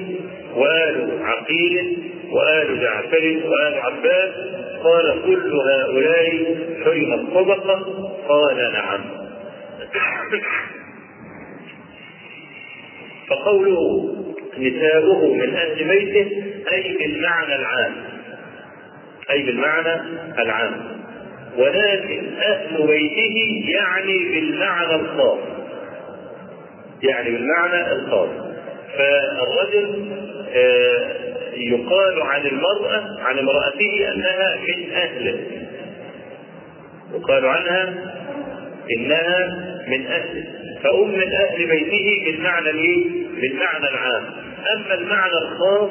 وآل 0.55 1.19
عقيل 1.21 1.97
وآل 2.31 2.79
جعفر 2.81 3.39
وآل 3.45 3.73
عباس. 3.73 4.33
قال 4.83 5.21
كل 5.25 5.53
هؤلاء 5.53 6.55
حرم 6.85 7.13
الصدقة. 7.13 8.05
قال 8.27 8.57
نعم. 8.73 9.01
فقوله 13.29 14.15
نساؤه 14.57 15.33
من 15.33 15.55
أهل 15.55 15.83
بيته 15.87 16.43
أي 16.71 16.97
بالمعنى 16.97 17.55
العام. 17.55 17.93
أي 19.31 19.43
بالمعنى 19.43 20.01
العام. 20.39 20.99
ولكن 21.57 22.23
أهل 22.41 22.87
بيته 22.87 23.63
يعني 23.67 24.17
بالمعنى 24.17 24.95
الخاص. 24.95 25.39
يعني 27.03 27.31
بالمعنى 27.31 27.91
الخاص. 27.91 28.29
فالرجل 28.97 30.11
يقال 31.57 32.21
عن 32.21 32.41
المرأة 32.45 33.19
عن 33.21 33.39
امرأته 33.39 34.11
أنها 34.13 34.55
من 34.67 34.91
أهله. 34.93 35.39
يقال 37.13 37.45
عنها 37.45 37.93
إنها 38.97 39.57
من 39.87 40.05
أهله. 40.05 40.58
فأم 40.83 41.11
من 41.11 41.33
أهل 41.33 41.65
بيته 41.67 42.23
بالمعنى 42.25 42.69
الإيه؟ 42.69 43.05
بالمعنى 43.41 43.89
العام. 43.89 44.23
أما 44.75 44.93
المعنى 44.93 45.33
الخاص 45.41 45.89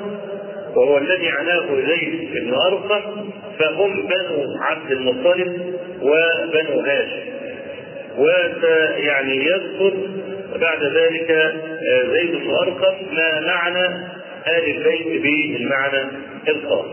وهو 0.76 0.98
الذي 0.98 1.28
عناه 1.28 1.66
زيد 1.86 2.30
بن 2.32 2.54
أرقم 2.54 3.30
فهم 3.58 4.02
بنو 4.02 4.56
عبد 4.60 4.90
المطلب 4.90 5.76
وبنو 6.02 6.80
هاشم. 6.80 7.28
ويعني 8.18 9.46
يذكر 9.46 9.92
بعد 10.60 10.82
ذلك 10.82 11.54
زيد 12.12 12.30
بن 12.30 12.50
أرقم 12.54 13.14
ما 13.14 13.40
معنى 13.40 13.86
آل 14.46 14.76
البيت 14.76 15.22
بالمعنى 15.22 16.08
الخاص. 16.48 16.86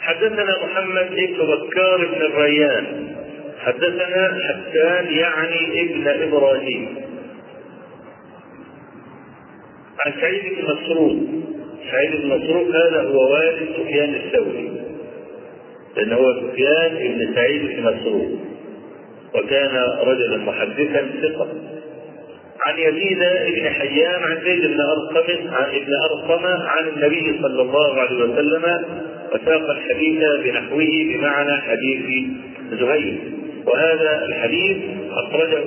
حدثنا 0.00 0.56
محمد 0.64 1.08
بن 1.10 1.46
بكار 1.46 2.06
بن 2.06 2.22
الريان. 2.22 3.16
حدثنا 3.64 4.40
حسان 4.48 5.06
يعني 5.14 5.82
ابن 5.82 6.22
إبراهيم. 6.22 6.96
عن 10.06 10.12
سعيد 10.20 10.42
بن 10.42 10.64
مسروق. 10.64 11.16
سعيد 11.90 12.22
بن 12.22 12.28
مسروق 12.28 12.68
هذا 12.76 13.02
هو 13.02 13.32
والد 13.32 13.68
سفيان 13.76 14.14
الثوري. 14.14 14.70
لأن 15.96 16.12
هو 16.12 16.34
سفيان 16.34 17.14
بن 17.14 17.34
سعيد 17.34 17.62
بن 17.62 17.82
مسروق. 17.82 18.28
وكان 19.34 19.76
رجلا 20.00 20.36
محدثا 20.36 21.10
ثقة. 21.22 21.48
عن 22.66 22.78
يزيد 22.78 23.18
بن 23.56 23.70
حيان 23.70 24.22
عن 24.22 24.44
زيد 24.44 24.66
بن 24.66 24.80
أرقم 24.80 25.54
عن 25.54 25.68
ابن 25.74 25.92
أرقم 26.10 26.46
عن 26.46 26.88
النبي 26.88 27.38
صلى 27.42 27.62
الله 27.62 28.00
عليه 28.00 28.16
وسلم 28.16 28.84
وساق 29.32 29.70
الحديث 29.70 30.22
بنحوه 30.44 30.90
بمعنى 31.14 31.56
حديث 31.60 32.26
زهير. 32.72 33.43
وهذا 33.66 34.24
الحديث 34.24 34.76
أخرجه 35.10 35.64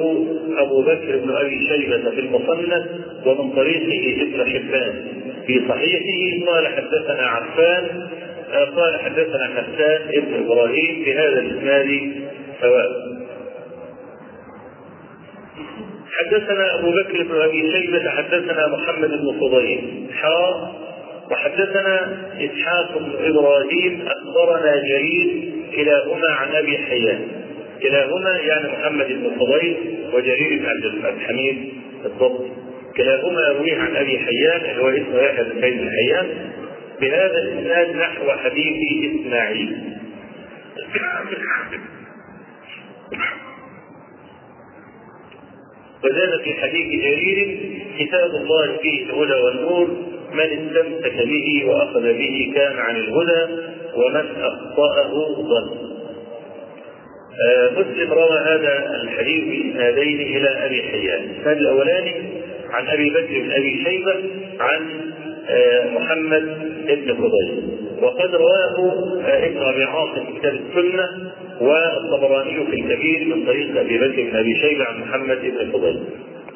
أبو 0.57 0.81
بكر 0.81 1.17
بن 1.17 1.35
أبي 1.35 1.67
شيبة 1.67 2.09
في 2.11 2.19
المصنف 2.19 2.85
ومن 3.25 3.51
طريقه 3.51 4.21
ابن 4.21 4.51
حبان. 4.51 5.05
في 5.47 5.61
صحيحه 5.69 6.51
قال 6.51 6.67
حدثنا 6.67 7.25
عفان 7.25 8.07
قال 8.75 8.99
حدثنا 8.99 9.45
حسان 9.45 10.01
ابن 10.13 10.45
إبراهيم 10.45 11.03
بهذا 11.05 11.39
الإسناد 11.39 12.11
سواء. 12.61 13.17
حدثنا 16.17 16.79
أبو 16.79 16.91
بكر 16.91 17.23
بن 17.23 17.41
أبي 17.41 17.71
شيبة 17.71 18.09
حدثنا 18.09 18.67
محمد 18.67 19.09
بن 19.09 19.39
فضيل 19.39 20.07
حار 20.13 20.75
وحدثنا 21.31 22.17
إسحاق 22.39 22.97
بن 22.97 23.11
إبراهيم 23.25 24.07
أخبرنا 24.07 24.75
جرير 24.75 25.51
كلاهما 25.75 26.27
عن 26.27 26.55
أبي 26.55 26.77
حيان. 26.77 27.46
كلاهما 27.81 28.37
يعني 28.37 28.67
محمد 28.67 29.07
بن 29.07 29.31
فضيل 29.39 29.77
وجرير 30.13 30.59
بن 30.59 30.65
عبد 30.65 30.85
الحميد 31.15 31.73
بالضبط 32.03 32.45
كلاهما 32.97 33.41
يرويه 33.47 33.77
عن 33.77 33.95
أبي 33.95 34.19
حيان 34.19 34.61
اللي 34.71 34.81
هو 34.81 34.89
اسمه 34.89 35.21
يحيى 35.21 35.43
بن 35.43 35.61
سعيد 35.61 35.89
حيان. 35.89 36.51
بهذا 37.01 37.37
الإسناد 37.37 37.95
نحو 37.95 38.31
حديث 38.31 38.75
إسماعيل. 39.21 39.77
وزاد 46.03 46.41
في 46.43 46.53
حديث 46.53 47.01
جرير 47.03 47.59
كتاب 47.99 48.29
الله 48.29 48.77
فيه 48.77 49.03
الهدى 49.03 49.33
والنور 49.33 49.87
من 50.33 50.39
استمسك 50.39 51.27
به 51.27 51.65
وأخذ 51.65 52.03
به 52.03 52.51
كان 52.55 52.77
عن 52.77 52.95
الهدى 52.95 53.53
ومن 53.95 54.25
أخطأه 54.41 55.13
ضل. 55.41 55.86
مسلم 57.77 58.13
روى 58.13 58.39
هذا 58.39 59.01
الحديث 59.03 59.43
باسنادين 59.43 60.19
إلى 60.21 60.65
أبي 60.65 60.81
حيان، 60.81 61.23
الاسناد 61.23 61.57
الأولاني 61.57 62.15
عن 62.69 62.87
أبي 62.87 63.09
بكر 63.09 63.41
بن 63.41 63.51
أبي 63.51 63.83
شيبة 63.83 64.15
عن 64.59 64.81
محمد 65.93 66.43
بن 66.87 67.13
فضيل 67.13 67.63
وقد 68.01 68.35
رواه 68.35 69.03
ابن 69.25 69.57
أبي 69.57 69.83
عاصم 69.83 70.25
في 70.25 70.39
كتاب 70.39 70.53
السنة 70.53 71.31
والطبراني 71.61 72.65
في 72.65 72.81
الكبير 72.81 73.35
من 73.35 73.45
طريق 73.45 73.79
أبي 73.79 73.97
بكر 73.97 74.21
بن 74.23 74.35
أبي 74.35 74.55
شيبة 74.55 74.83
عن 74.83 74.99
محمد 75.01 75.37
بن 75.41 75.71
فضيل. 75.71 75.99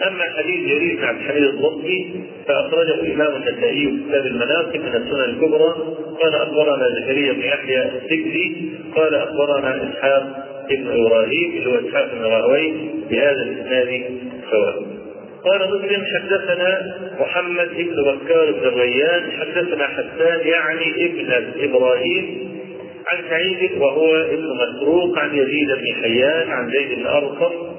أما 0.07 0.23
حديث 0.37 0.59
جرير 0.69 0.97
بن 0.97 1.03
عبد 1.03 1.19
الحميد 1.19 1.43
الضبطي 1.43 2.05
فأخرجه 2.47 2.93
الإمام 2.93 3.35
النسائي 3.35 3.85
في 3.87 4.03
كتاب 4.09 4.25
المناقب 4.25 4.79
من 4.79 4.95
السنن 4.95 5.23
الكبرى 5.23 5.73
قال 6.21 6.35
أخبرنا 6.35 6.87
زكريا 7.01 7.33
بن 7.33 7.39
يحيى 7.39 7.83
السكري 7.83 8.71
قال 8.95 9.15
أخبرنا 9.15 9.89
إسحاق 9.89 10.47
ابن 10.71 10.87
إبراهيم 11.05 11.51
اللي 11.57 11.69
هو 11.69 11.87
إسحاق 11.87 12.13
بن 12.13 12.21
راهوي 12.21 12.73
بهذا 13.09 13.41
الإسناد 13.43 14.03
سواء. 14.51 14.75
قال 15.45 15.59
مسلم 15.69 16.03
حدثنا 16.15 16.95
محمد 17.19 17.69
بن 17.77 18.03
بكار 18.03 18.51
بن 18.51 18.67
الريان 18.67 19.31
حدثنا 19.39 19.87
حسان 19.87 20.47
يعني 20.47 21.05
ابن 21.05 21.51
إبراهيم 21.59 22.51
عن 23.07 23.17
سعيد 23.29 23.71
وهو 23.77 24.15
ابن 24.15 24.47
مسروق 24.55 25.17
عن 25.19 25.35
يزيد 25.35 25.67
بن 25.67 26.01
حيان 26.03 26.49
عن 26.51 26.71
زيد 26.71 26.99
بن 26.99 27.05
أرقم 27.07 27.70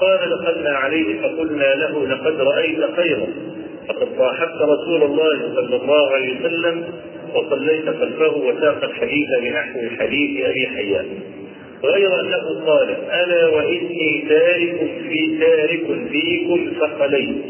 قال 0.00 0.18
دخلنا 0.30 0.70
عليه 0.70 1.20
فقلنا 1.22 1.74
له 1.74 2.06
لقد 2.06 2.40
رأيت 2.40 2.78
خيرا. 2.96 3.26
فقد 3.88 4.08
صاحبت 4.18 4.62
رسول 4.62 5.02
الله 5.02 5.38
صلى 5.54 5.76
الله 5.76 6.10
عليه 6.10 6.40
وسلم 6.40 6.84
وصليت 7.34 7.84
خلفه 7.84 8.36
وساق 8.36 8.84
الحديث 8.84 9.28
بنحو 9.42 9.80
حديث 9.98 10.46
أبي 10.46 10.66
حيان. 10.66 11.06
غير 11.84 12.20
أنه 12.20 12.66
قال 12.66 12.88
ألا 13.10 13.46
وإني 13.48 14.24
تارك 14.28 14.76
في 15.08 15.38
تارك 15.40 16.08
فيكم 16.10 16.72
ثقلين 16.80 17.42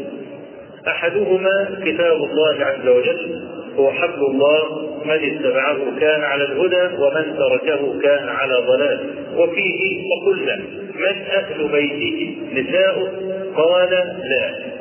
أحدهما 0.87 1.81
كتاب 1.85 2.15
الله 2.15 2.55
عز 2.59 2.87
وجل 2.87 3.41
هو 3.77 3.91
حبل 3.91 4.25
الله 4.25 4.87
من 5.05 5.11
اتبعه 5.11 5.99
كان 5.99 6.21
على 6.21 6.43
الهدى 6.43 7.03
ومن 7.03 7.35
تركه 7.37 7.99
كان 8.01 8.29
على 8.29 8.53
ضلال. 8.67 8.99
وفيه 9.37 10.01
فقلنا 10.09 10.61
من 11.01 11.21
أهل 11.31 11.67
بيته 11.67 12.37
نساؤه 12.53 13.11
قال 13.55 13.89
لا. 14.23 14.71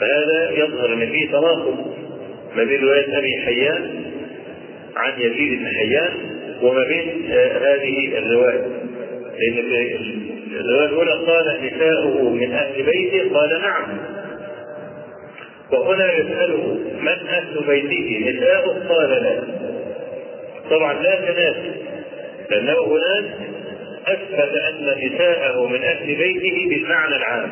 فهذا 0.00 0.50
يظهر 0.50 0.92
أن 0.92 1.10
فيه 1.10 1.28
تناقض 1.28 1.94
ما 2.56 2.64
بين 2.64 2.80
رواية 2.84 3.18
أبي 3.18 3.36
حيان 3.44 4.04
عن 4.96 5.12
يزيد 5.20 5.58
بن 5.58 5.66
حيان 5.66 6.10
وما 6.62 6.84
بين 6.84 7.30
هذه 7.62 8.18
الرواية. 8.18 8.66
لأن 9.38 9.54
في 9.54 9.96
الرواية 10.60 10.86
الأولى 10.86 11.12
قال 11.12 11.58
نساؤه 11.64 12.30
من 12.30 12.52
أهل 12.52 12.82
بيته؟ 12.82 13.34
قال 13.34 13.60
نعم. 13.62 13.98
وهنا 15.72 16.12
يسأله 16.12 16.78
من 17.00 17.28
أهل 17.28 17.60
بيته؟ 17.66 18.30
نساؤه؟ 18.30 18.88
قال 18.88 19.10
لا. 19.10 19.42
طبعا 20.70 20.92
لا 21.02 21.14
تناسب 21.20 21.74
لأنه 22.50 22.72
هناك 22.72 23.24
أثبت 24.08 24.56
أن 24.56 24.94
نساءه 25.06 25.66
من 25.66 25.82
أهل 25.82 26.06
بيته 26.06 26.68
بالمعنى 26.68 27.16
العام. 27.16 27.50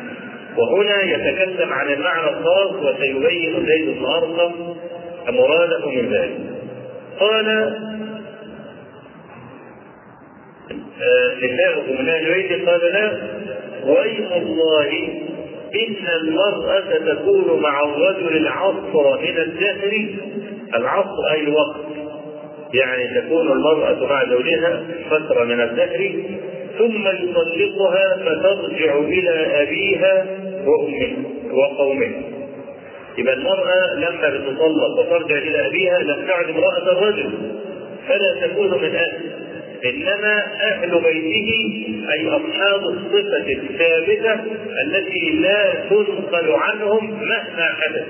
وهنا 0.57 1.01
يتكلم 1.01 1.73
عن 1.73 1.93
المعنى 1.93 2.29
الخاص 2.29 2.71
وسيبين 2.71 3.65
زيد 3.65 3.89
بن 3.89 4.05
أرقم 4.05 4.75
مراده 5.29 5.89
من 5.89 6.13
ذلك. 6.13 6.37
قال 7.19 7.75
نساؤه 11.43 12.01
من 12.01 12.09
أهل 12.09 12.33
بيته 12.33 12.71
قال 12.71 12.81
لا 12.93 13.11
وايم 13.85 14.27
الله 14.33 14.89
إن 15.75 16.07
المرأة 16.21 17.13
تكون 17.13 17.61
مع 17.61 17.83
الرجل 17.83 18.37
العصر 18.37 19.21
من 19.21 19.37
الدهر 19.37 20.07
العصر 20.75 21.31
أي 21.31 21.39
الوقت. 21.39 21.94
يعني 22.73 23.21
تكون 23.21 23.51
المرأة 23.51 24.07
مع 24.09 24.25
زوجها 24.29 24.83
فترة 25.09 25.43
من 25.43 25.61
الدهر 25.61 26.13
ثم 26.77 27.07
يطلقها 27.07 28.17
فترجع 28.17 28.97
إلى 28.99 29.61
أبيها 29.63 30.25
وامها 30.65 31.15
وقومها 31.51 32.21
يبقى 33.17 33.33
المرأة 33.33 33.93
لما 33.95 34.29
بتطلق 34.29 34.99
وترجع 34.99 35.37
إلى 35.37 35.67
أبيها 35.67 35.99
لم 35.99 36.27
تعد 36.27 36.45
امرأة 36.49 36.91
الرجل 36.91 37.29
فلا 38.07 38.47
تكون 38.47 38.81
من 38.81 38.95
أهل. 38.95 39.21
إنما 39.85 40.43
أهل 40.61 40.89
بيته 40.89 41.49
أي 42.13 42.27
أصحاب 42.29 42.83
الصفة 42.83 43.51
الثابتة 43.51 44.33
التي 44.85 45.29
لا 45.41 45.73
تنقل 45.89 46.51
عنهم 46.51 47.11
مهما 47.13 47.73
حدث. 47.81 48.05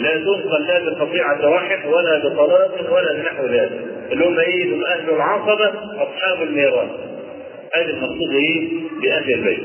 لا 0.00 0.16
تنقل 0.16 0.66
لا 0.66 0.78
بقطيعة 0.90 1.38
رحم 1.42 1.88
ولا 1.88 2.18
بطلاق 2.18 2.92
ولا 2.92 3.22
نحو 3.22 3.46
ذلك. 3.46 3.93
اللي 4.14 4.26
هم 4.26 4.38
إيه؟ 4.38 4.74
هم 4.74 4.84
أهل 4.84 5.10
العصبة 5.10 5.68
أصحاب 6.02 6.42
الميراث. 6.42 6.90
هذا 7.74 7.90
المقصود 7.90 8.34
إيه؟ 8.34 8.68
بأهل 9.02 9.34
البيت. 9.34 9.64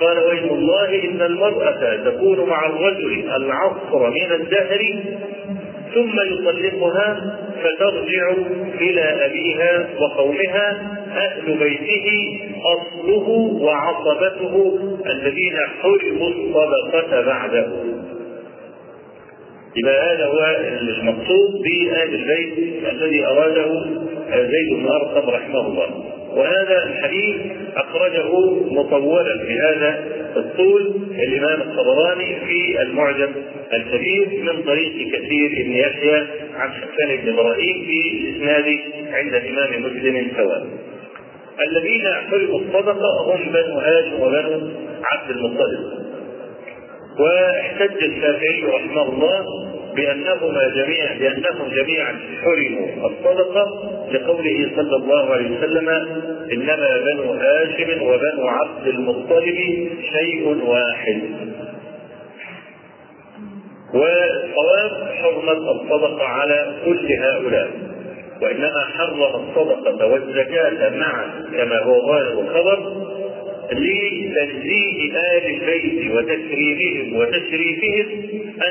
قال 0.00 0.18
ويل 0.18 0.44
الله 0.52 1.04
إن 1.04 1.22
المرأة 1.22 1.96
تكون 2.10 2.48
مع 2.48 2.66
الرجل 2.66 3.30
العصر 3.36 4.10
من 4.10 4.32
الدهر 4.32 5.02
ثم 5.94 6.20
يطلقها 6.32 7.38
فترجع 7.62 8.32
إلى 8.80 9.00
أبيها 9.00 9.88
وقومها 10.00 10.96
أهل 11.16 11.58
بيته 11.58 12.38
أصله 12.64 13.28
وعصبته 13.62 14.78
الذين 15.06 15.56
حرموا 15.82 16.28
الصدقة 16.28 17.20
بعده. 17.20 17.72
يبقى 19.76 20.14
هذا 20.14 20.24
هو 20.26 20.56
المقصود 20.80 21.50
بآل 21.62 22.14
البيت 22.14 22.84
الذي 22.92 23.26
أراده 23.26 23.84
زيد 24.30 24.78
بن 24.78 24.88
أرقم 24.88 25.30
رحمه 25.30 25.66
الله. 25.66 26.04
وهذا 26.36 26.84
الحديث 26.86 27.36
أخرجه 27.76 28.30
مطولا 28.70 29.36
بهذا 29.48 30.04
الطول 30.36 30.94
الإمام 31.12 31.60
الطبراني 31.60 32.40
في 32.46 32.82
المعجم 32.82 33.32
الكبير 33.74 34.42
من 34.42 34.62
طريق 34.62 34.92
كثير 34.92 35.64
بن 35.64 35.72
يحيى 35.72 36.26
عن 36.54 36.70
حسان 36.70 37.16
بن 37.22 37.32
إبراهيم 37.32 37.86
في 37.86 38.30
إسناد 38.36 38.78
عند 39.12 39.34
الإمام 39.34 39.82
مسلم 39.82 40.30
سواء. 40.36 40.66
الذين 41.68 42.06
حرموا 42.30 42.60
الصدقة 42.60 43.34
هم 43.34 43.52
بنو 43.52 43.78
هاشم 43.78 44.20
وبنو 44.20 44.70
عبد 45.04 45.30
المطلب. 45.30 46.01
واحتج 47.18 48.04
الشافعي 48.04 48.62
رحمه 48.64 49.02
الله 49.02 49.44
بأنهما 49.96 50.68
جميعا 50.68 51.14
بأنهم 51.18 51.68
جميعا 51.68 52.16
حرموا 52.42 53.06
الصدقة 53.10 53.64
لقوله 54.12 54.70
صلى 54.76 54.96
الله 54.96 55.32
عليه 55.32 55.58
وسلم 55.58 55.88
إنما 56.52 56.98
بنو 56.98 57.32
هاشم 57.32 58.02
وبنو 58.02 58.46
عبد 58.46 58.86
المطلب 58.86 59.56
شيء 60.12 60.58
واحد. 60.66 61.22
والصواب 63.94 65.08
حرمت 65.22 65.68
الصدقة 65.68 66.24
على 66.24 66.74
كل 66.84 67.12
هؤلاء 67.12 67.70
وإنما 68.42 68.84
حرم 68.98 69.22
الصدقة 69.22 70.06
والزكاة 70.06 70.88
معا 70.96 71.44
كما 71.56 71.78
هو 71.78 72.06
ظاهر 72.06 72.32
الخبر 72.40 72.92
لتنزيه 74.32 75.12
آل 75.12 75.44
البيت 75.54 76.10
وتكريمهم 76.10 77.16
وتشريفهم 77.16 78.08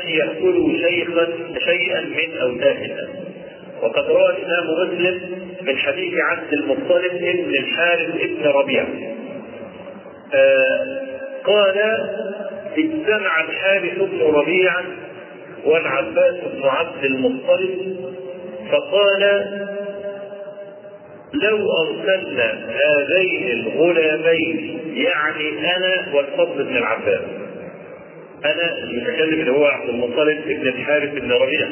أن 0.02 0.08
يأكلوا 0.08 0.70
شيخا 0.78 1.28
شيئا 1.64 2.00
من 2.00 2.38
أوتاد 2.42 2.76
الناس. 2.76 3.08
وقد 3.82 4.04
روى 4.04 4.28
الإمام 4.30 4.66
مسلم 4.82 5.20
من 5.62 5.76
حديث 5.76 6.14
عبد 6.14 6.52
المطلب 6.52 7.12
بن 7.20 7.54
الحارث 7.58 8.26
بن 8.26 8.46
ربيعة. 8.46 8.88
آه 10.34 11.00
قال 11.44 11.78
اجتمع 12.78 13.40
الحارث 13.40 13.98
بن 13.98 14.20
ربيعة 14.20 14.84
والعباس 15.64 16.34
بن 16.54 16.62
عبد 16.62 17.04
المطلب 17.04 17.96
فقال 18.70 19.22
لو 21.34 21.68
أرسلنا 21.72 22.68
هذين 22.68 23.50
الغلامين 23.50 24.80
يعني 24.94 25.76
أنا 25.76 26.14
والفضل 26.14 26.64
بن 26.64 26.76
العباس. 26.76 27.20
أنا 28.44 28.78
المتكلم 28.78 29.40
اللي 29.40 29.50
هو 29.50 29.66
عبد 29.66 29.88
المطلب 29.88 30.38
بن 30.46 30.66
الحارث 30.68 31.10
بن 31.14 31.32
ربيعة. 31.32 31.68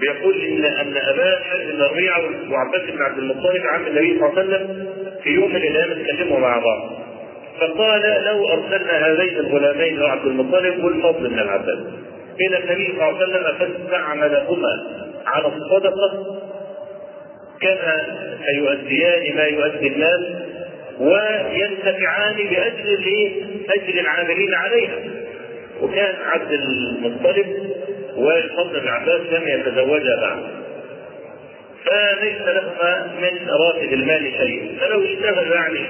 بيقول 0.00 0.40
ان 0.42 0.64
أن 0.64 0.96
اباه 0.96 1.42
حارث 1.42 1.70
بن 1.70 1.82
ربيعة 1.82 2.20
وعباس 2.50 2.82
بن 2.82 3.02
عبد 3.02 3.18
المطلب 3.18 3.62
عم 3.66 3.86
النبي 3.86 4.18
صلى 4.18 4.28
الله 4.28 4.38
عليه 4.38 4.48
وسلم 4.48 4.86
في 5.22 5.30
يوم 5.30 5.50
من 5.50 5.56
الأيام 5.56 5.90
اتكلموا 5.90 6.38
مع 6.38 6.58
بعض. 6.58 6.90
فقال 7.60 8.24
لو 8.24 8.48
أرسلنا 8.48 9.06
هذين 9.06 9.36
الغلامين 9.36 10.02
عبد 10.02 10.26
المطلب 10.26 10.84
والفضل 10.84 11.28
بن 11.28 11.38
العباس. 11.38 11.78
إلى 12.40 12.58
النبي 12.58 12.86
صلى 12.86 12.92
الله 12.92 13.04
عليه 13.04 13.26
وسلم 13.26 13.58
فاستعملهما 13.58 14.68
على 15.26 15.46
الصدقة 15.46 16.38
كما 17.60 17.96
سيؤديان 18.46 19.36
ما 19.36 19.44
يؤدي 19.44 19.88
الناس 19.88 20.20
وينتفعان 21.00 22.36
لاجل 22.36 23.32
أجل 23.70 23.98
العاملين 23.98 24.54
عليها. 24.54 24.98
وكان 25.80 26.14
عبد 26.26 26.52
المطلب 26.52 27.46
والفضل 28.16 28.80
بن 28.80 28.88
عباس 28.88 29.20
لم 29.20 29.48
يتزوجا 29.48 30.16
بعد. 30.20 30.42
فليس 31.84 32.40
لهما 32.40 33.12
من 33.20 33.48
راتب 33.48 33.92
المال 33.92 34.32
شيء. 34.38 34.78
فلو 34.80 35.04
اشتغلوا 35.04 35.54
يعني 35.54 35.80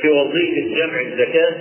في 0.00 0.08
وظيفة 0.08 0.76
جمع 0.76 1.00
الزكاة 1.00 1.54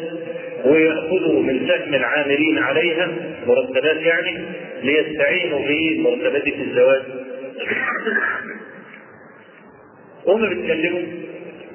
ويأخذوا 0.65 1.41
من 1.41 1.67
سهم 1.67 1.93
العاملين 1.93 2.57
عليها 2.57 3.11
مرتبات 3.47 3.97
يعني 3.97 4.37
ليستعينوا 4.83 5.59
بمرتبات 5.67 6.43
في 6.43 6.61
الزواج. 6.61 7.01
وهم 10.27 10.49
بيتكلموا. 10.49 11.01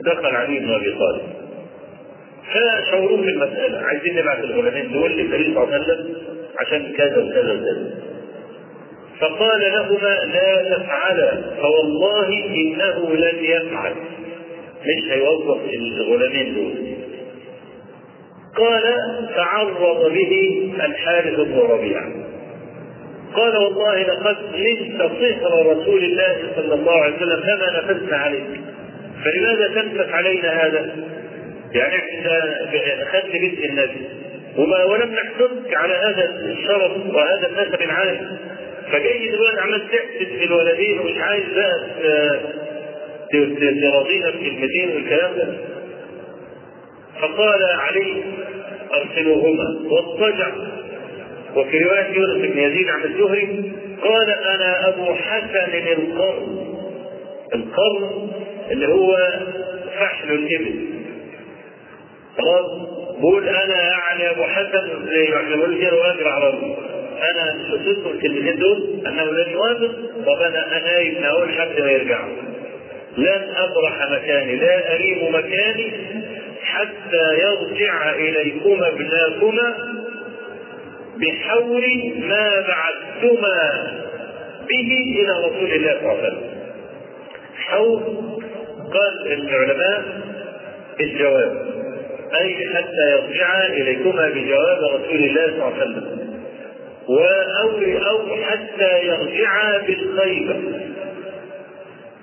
دخل 0.00 0.26
علي 0.26 0.58
بن 0.58 0.70
أبي 0.70 0.94
طالب. 0.98 1.22
فشاوروه 2.52 3.22
في 3.22 3.28
المسألة. 3.28 3.78
عايزين 3.78 4.16
نبعث 4.16 4.44
الغلامين 4.44 4.92
دول 4.92 5.12
للنبي 5.12 5.44
صلى 5.44 5.64
الله 5.64 5.74
عليه 5.74 5.84
وسلم 5.84 6.16
عشان 6.58 6.92
كذا 6.92 7.18
وكذا 7.18 7.52
وكذا. 7.52 7.90
فقال 9.20 9.60
لهما 9.60 10.18
لا 10.32 10.76
تفعلا. 10.76 11.42
فوالله 11.62 12.28
إنه 12.46 13.14
لن 13.14 13.44
يفعل. 13.44 13.94
مش 14.80 15.12
هيوظف 15.12 15.58
الغلامين 15.74 16.54
دول. 16.54 16.74
قال 18.56 18.82
تعرض 19.36 20.12
به 20.12 20.72
الحارث 20.84 21.40
بن 21.40 21.58
ربيعة. 21.58 22.29
قال 23.36 23.56
والله 23.56 24.02
لقد 24.02 24.36
نلت 24.54 25.12
صهر 25.42 25.76
رسول 25.76 26.04
الله 26.04 26.36
صلى 26.56 26.74
الله 26.74 27.02
عليه 27.02 27.14
وسلم 27.16 27.40
فما 27.40 27.78
نفذنا 27.78 28.16
عليك. 28.16 28.60
فلماذا 29.24 29.68
تنفث 29.82 30.12
علينا 30.12 30.66
هذا؟ 30.66 30.96
يعني 31.72 31.94
إحنا 31.96 33.02
اخذت 33.02 33.32
بيت 33.32 33.64
النبي. 33.64 34.08
وما 34.56 34.84
ولم 34.84 35.10
نحسدك 35.14 35.74
على 35.76 35.94
هذا 35.94 36.34
الشرف 36.52 36.92
وهذا 37.14 37.46
النسب 37.48 37.82
العالي 37.82 38.20
فجاي 38.92 39.28
دلوقتي 39.28 39.60
عمال 39.60 39.80
تحسد 39.88 40.26
في 40.38 40.44
الولدين 40.44 40.98
ومش 40.98 41.18
عايز 41.18 41.44
بقى 41.54 41.80
تراضينا 43.80 44.30
بكلمتين 44.30 44.90
والكلام 44.94 45.34
ده. 45.36 45.48
فقال 47.20 47.64
علي 47.64 48.22
أرسلوهما. 48.94 49.64
واضطجع. 49.90 50.48
وفي 51.56 51.78
رواية 51.78 52.06
يونس 52.14 52.46
بن 52.46 52.58
يزيد 52.58 52.88
عن 52.88 53.02
الزهري 53.04 53.72
قال 54.02 54.30
أنا 54.30 54.88
أبو 54.88 55.14
حسن 55.14 55.74
القرن. 55.92 56.74
القرن 57.54 58.30
اللي 58.70 58.86
هو 58.88 59.16
فحل 59.98 60.32
الإبل. 60.32 60.74
خلاص 62.38 62.70
بقول 63.20 63.48
أنا 63.48 63.76
يعني 63.82 64.30
أبو 64.30 64.42
حسن 64.42 65.06
زي 65.06 65.28
ما 65.30 65.36
إحنا 65.36 65.56
بنقول 65.56 65.80
كده 65.80 65.94
وأجر 66.00 66.28
على 66.28 66.52
أنا 67.30 67.54
شفت 67.70 68.06
الكلمتين 68.14 68.58
دول 68.58 69.02
أنه 69.06 69.24
لن 69.24 69.50
يوافق 69.52 69.90
طب 70.26 70.42
أنا 70.42 70.80
نايم 70.86 71.24
أقول 71.24 71.52
حتى 71.52 71.82
ما 71.82 71.90
يرجع 71.90 72.20
لن 73.18 73.48
أبرح 73.56 74.10
مكاني 74.10 74.56
لا 74.56 74.94
أريم 74.94 75.34
مكاني 75.34 75.92
حتى 76.62 77.38
يرجع 77.42 78.10
إليكما 78.14 78.88
ابناكما 78.88 79.74
بحول 81.20 81.84
ما 82.28 82.60
بعثتما 82.68 83.60
به 84.68 84.90
إلى 85.18 85.32
رسول 85.46 85.72
الله 85.72 85.92
صلى 86.00 86.00
الله 86.00 86.10
عليه 86.10 86.22
وسلم. 86.22 86.50
حول 87.56 88.02
قال 88.92 89.32
العلماء 89.32 90.02
الجواب 91.00 91.66
أي 92.40 92.68
حتى 92.74 93.10
يرجع 93.12 93.66
إليكما 93.66 94.28
بجواب 94.28 94.78
رسول 94.78 95.16
الله 95.24 95.46
صلى 95.46 95.54
الله 95.54 95.64
عليه 95.64 95.82
وسلم. 95.82 96.20
أو 97.62 97.70
أو 98.10 98.36
حتى 98.36 99.06
يرجع 99.06 99.76
بالخيبة 99.86 100.56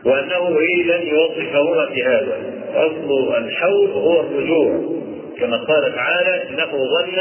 وأنه 0.06 0.60
إيه 0.60 0.84
لن 0.84 1.08
يوظفهما 1.08 1.86
في 1.86 2.04
هذا 2.04 2.38
أصل 2.76 3.36
الحول 3.38 3.90
هو 3.90 4.22
الرجوع 4.22 4.98
كما 5.40 5.58
قال 5.58 5.96
تعالى 5.96 6.44
إنه 6.50 6.72
ظن 6.72 7.20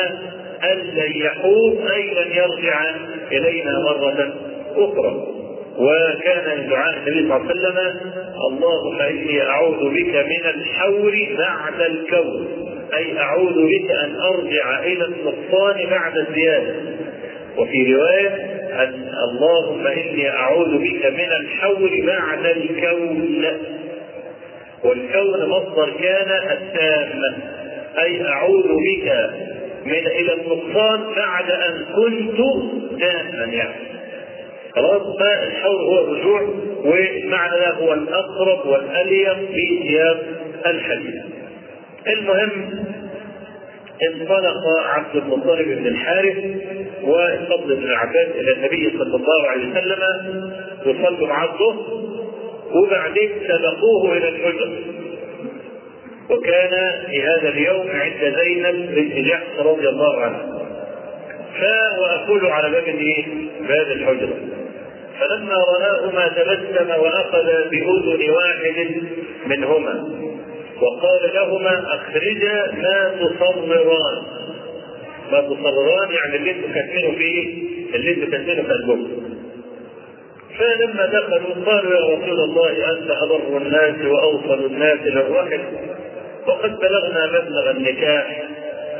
أن 0.73 0.79
لن 0.79 1.13
يحوط 1.17 1.91
أي 1.91 2.15
لن 2.15 2.31
يرجع 2.33 2.85
إلينا 3.33 3.79
مرة 3.79 4.35
أخرى. 4.77 5.27
وكان 5.79 6.59
من 6.59 6.69
دعاء 6.69 6.97
النبي 6.97 7.29
صلى 7.29 7.37
الله 7.37 7.49
عليه 7.49 7.51
وسلم 7.51 8.01
اللهم 8.51 9.01
إني 9.01 9.43
أعوذ 9.43 9.91
بك 9.91 10.15
من 10.17 10.51
الحول 10.55 11.37
بعد 11.39 11.81
الكون. 11.81 12.49
أي 12.97 13.19
أعوذ 13.19 13.67
بك 13.67 13.91
أن 13.91 14.17
أرجع 14.21 14.79
إلى 14.85 15.05
النقصان 15.05 15.91
بعد 15.91 16.17
الزيادة. 16.17 16.75
وفي 17.59 17.95
رواية 17.95 18.29
أن 18.73 19.13
اللهم 19.31 19.87
إني 19.87 20.31
أعوذ 20.31 20.79
بك 20.79 21.07
من 21.07 21.33
الحول 21.41 22.07
بعد 22.07 22.47
الكون. 22.47 23.45
والكون 24.85 25.49
مصدر 25.49 25.91
كان 26.01 26.31
التامة. 26.53 27.56
أي 28.03 28.29
أعوذ 28.29 28.63
بك 28.67 29.31
من 29.87 30.07
إلى 30.07 30.33
النقصان 30.35 31.01
بعد 31.17 31.51
أن 31.51 31.85
كنت 31.97 32.37
تاما 33.01 33.45
يعني 33.53 33.87
خلاص 34.75 35.03
فالحول 35.21 35.75
هو 35.75 36.05
الرجوع 36.05 36.41
والمعنى 36.85 37.57
ده 37.61 37.71
هو 37.71 37.93
الأقرب 37.93 38.67
والأليق 38.67 39.35
في 39.35 39.81
سياق 39.89 40.23
الحديث. 40.67 41.23
المهم 42.09 42.51
انطلق 44.13 44.57
عبد 44.87 45.17
المطلب 45.17 45.69
بن 45.69 45.87
الحارث 45.87 46.37
والفضل 47.03 47.77
بن 47.77 47.83
العباس 47.85 48.29
إلى 48.35 48.53
النبي 48.53 48.91
صلى 48.99 49.17
الله 49.17 49.49
عليه 49.49 49.71
وسلم 49.71 50.01
يصلوا 50.87 51.29
مع 51.29 51.45
الظهر 51.45 52.07
وبعدين 52.75 53.31
سبقوه 53.49 54.17
إلى 54.17 54.29
الحجر 54.29 54.69
وكان 56.31 56.93
في 57.07 57.23
هذا 57.23 57.49
اليوم 57.49 57.91
عند 57.91 58.35
زينب 58.37 58.95
بنت 58.95 59.27
جحش 59.27 59.59
رضي 59.59 59.89
الله 59.89 60.21
عنها. 60.21 60.47
فوقفوا 61.61 62.51
على 62.51 62.71
باب 62.71 62.89
الإيه؟ 62.89 63.25
باب 63.69 63.87
الحجرة. 63.87 64.37
فلما 65.21 65.55
رآهما 65.55 66.29
تبسم 66.29 66.91
وأخذ 66.91 67.47
بأذن 67.71 68.31
واحد 68.31 69.03
منهما 69.47 70.09
وقال 70.83 71.35
لهما 71.35 71.95
أخرجا 71.95 72.73
ما 72.83 73.15
تصرران 73.21 74.23
ما 75.33 75.41
تصرران 75.41 76.11
يعني 76.11 76.37
اللي 76.37 76.53
كاتبينه 76.53 77.19
فيه 77.19 77.63
اللي 77.95 78.27
في 78.63 78.73
البوك. 78.73 79.09
فلما 80.59 81.07
دخلوا 81.07 81.65
قالوا 81.67 81.95
يا 81.95 82.17
رسول 82.17 82.41
الله 82.41 82.93
أنت 82.93 83.11
أبر 83.11 83.57
الناس 83.57 84.05
وأوصل 84.05 84.67
الناس 84.67 84.99
إلى 85.01 85.21
الرحم 85.21 85.61
وقد 86.47 86.79
بلغنا 86.79 87.27
مبلغ 87.27 87.71
النكاح 87.71 88.43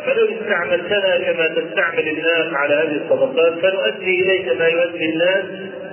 فلو 0.07 0.29
استعملتنا 0.41 1.19
كما 1.19 1.49
تستعمل 1.49 2.09
الناس 2.09 2.55
على 2.55 2.75
هذه 2.75 3.01
الصدقات 3.05 3.53
فنؤدي 3.59 4.23
إليك 4.23 4.59
ما 4.59 4.67
يؤدي 4.67 5.05
الناس 5.05 5.45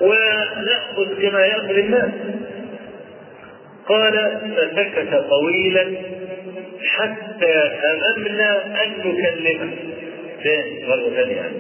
ونأخذ 0.02 1.22
كما 1.22 1.46
يأخذ 1.46 1.78
الناس. 1.78 2.12
قال 3.88 4.38
فسكت 4.58 5.26
طويلا 5.30 5.86
حتى 6.86 7.72
هممنا 7.84 8.84
أن 8.84 8.90
نكلمه. 9.00 9.72
ثاني 10.44 10.88
مرة 10.88 11.10
ثانية. 11.16 11.52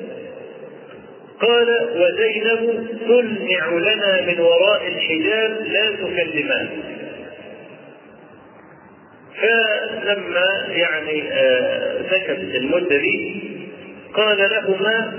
قال 1.39 1.89
وزينب 1.95 2.87
تلمع 3.07 3.67
لنا 3.69 4.21
من 4.21 4.39
وراء 4.39 4.87
الحجاب 4.87 5.51
لا 5.67 5.91
تكلمان 5.91 6.69
فلما 9.41 10.65
يعني 10.67 11.23
سكتت 12.09 12.55
المدة 12.55 12.97
دي 12.97 13.41
قال 14.13 14.37
لهما 14.37 15.13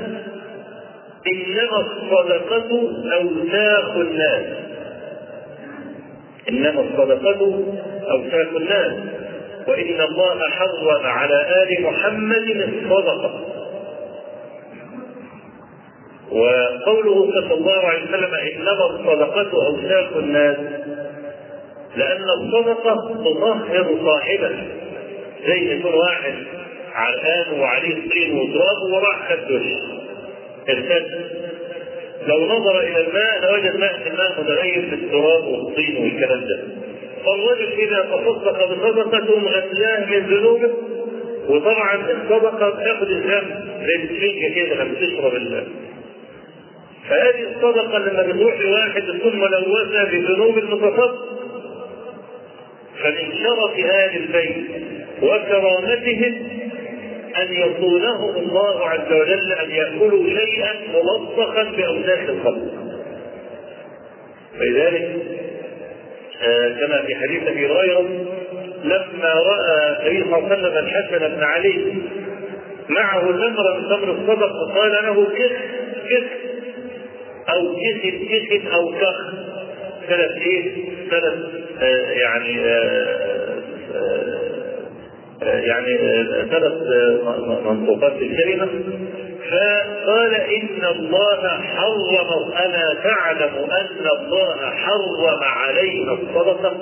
إنما 1.27 1.81
الصدقة 1.81 2.71
أوساخ 3.13 3.97
الناس. 3.97 4.47
إنما 6.49 6.81
الصدقة 6.81 7.65
أوساخ 8.11 8.49
الناس. 8.57 8.93
وإن 9.69 10.01
الله 10.01 10.49
حرم 10.51 11.07
على 11.07 11.63
آل 11.63 11.83
محمد 11.83 12.49
الصدقة. 12.49 13.45
وقوله 16.31 17.33
صلى 17.33 17.55
الله 17.55 17.87
عليه 17.89 18.03
وسلم 18.05 18.35
إنما 18.35 18.87
الصدقة 18.91 19.67
أوساخ 19.67 20.17
الناس. 20.17 20.57
لأن 21.97 22.25
الصدقة 22.41 22.95
تطهر 23.25 23.97
صاحبها. 24.05 24.67
زي 25.47 25.73
يكون 25.79 25.95
واحد 25.95 26.35
عرقان 26.95 27.61
وعليه 27.61 27.95
طين 28.11 28.39
وتراب 28.39 28.93
وراح 28.93 29.29
خد 29.33 29.39
دش 29.49 29.73
لو 32.27 32.45
نظر 32.47 32.81
إلى 32.81 33.01
الماء 33.01 33.41
لوجد 33.43 33.77
ماء 33.77 33.95
الماء 34.07 34.41
متغير 34.41 34.89
في 34.91 34.95
التراب 34.95 35.45
والطين 35.45 35.97
والكلام 35.97 36.41
ده. 36.41 36.63
فالرجل 37.25 37.73
إذا 37.73 38.01
تصدق 38.03 38.65
بصدقة 38.73 39.27
غسلاه 39.49 40.05
من 40.11 40.27
ذنوبه 40.27 40.71
وطبعا 41.49 41.95
الصدقة 41.97 42.71
بتاخد 42.71 43.09
الذنب 43.11 43.65
زي 43.87 43.95
الشيكة 44.05 44.55
كده 44.55 44.75
لما 44.85 44.95
تشرب 45.01 45.35
الماء. 45.35 45.67
فهذه 47.09 47.45
الصدقة 47.57 47.99
لما 47.99 48.23
بتروح 48.23 48.61
لواحد 48.61 49.03
تكون 49.03 49.37
ملوثة 49.41 50.05
بذنوب 50.05 50.59
المتصدق 50.59 51.34
فمن 53.05 53.33
شرف 53.43 53.87
أهل 53.87 54.17
البيت 54.17 54.57
وكرامتهم 55.23 56.35
أن 57.43 57.53
يصونهم 57.53 58.37
الله 58.37 58.89
عز 58.89 59.13
وجل 59.13 59.53
أن 59.53 59.71
يأكلوا 59.71 60.25
شيئا 60.27 60.73
ملطخا 60.95 61.63
بأوساخ 61.63 62.19
الخلق. 62.29 62.73
فلذلك 64.59 65.17
آه 66.43 66.69
كما 66.69 67.03
في 67.07 67.15
حديث 67.15 67.43
أبي 67.49 67.67
هريرة 67.67 68.01
لما 68.85 69.33
رأى 69.35 70.09
النبي 70.09 70.25
صلى 70.31 70.39
الله 70.39 70.49
عليه 70.51 70.61
وسلم 70.69 70.77
الحسن 70.87 71.35
بن 71.37 71.43
علي 71.43 71.85
معه 72.89 73.21
تمرا 73.21 73.79
من 73.79 73.89
تمر 73.89 74.11
الصدق 74.11 74.75
قال 74.79 74.93
له 74.93 75.25
كف 75.25 75.53
كف 76.11 76.25
أو 77.49 77.77
كسب 77.77 78.29
كسب 78.31 78.67
أو 78.73 78.93
كخ 78.93 79.33
ثلاث 80.09 80.31
إيه؟ 80.47 80.71
ثلاث 81.11 81.35
يعني 82.21 82.61
آه 82.65 83.59
آه 83.95 84.55
يعني 85.43 85.99
ثلاث 86.51 86.73
منطوقات 87.67 88.13
الكلمة 88.23 88.69
فقال 89.51 90.35
إن 90.35 90.85
الله 90.85 91.49
حرم 91.49 92.53
ألا 92.65 92.95
تعلم 93.03 93.71
أن 93.71 94.07
الله 94.19 94.71
حرم 94.71 95.43
علينا 95.43 96.13
الصدقة؟ 96.13 96.75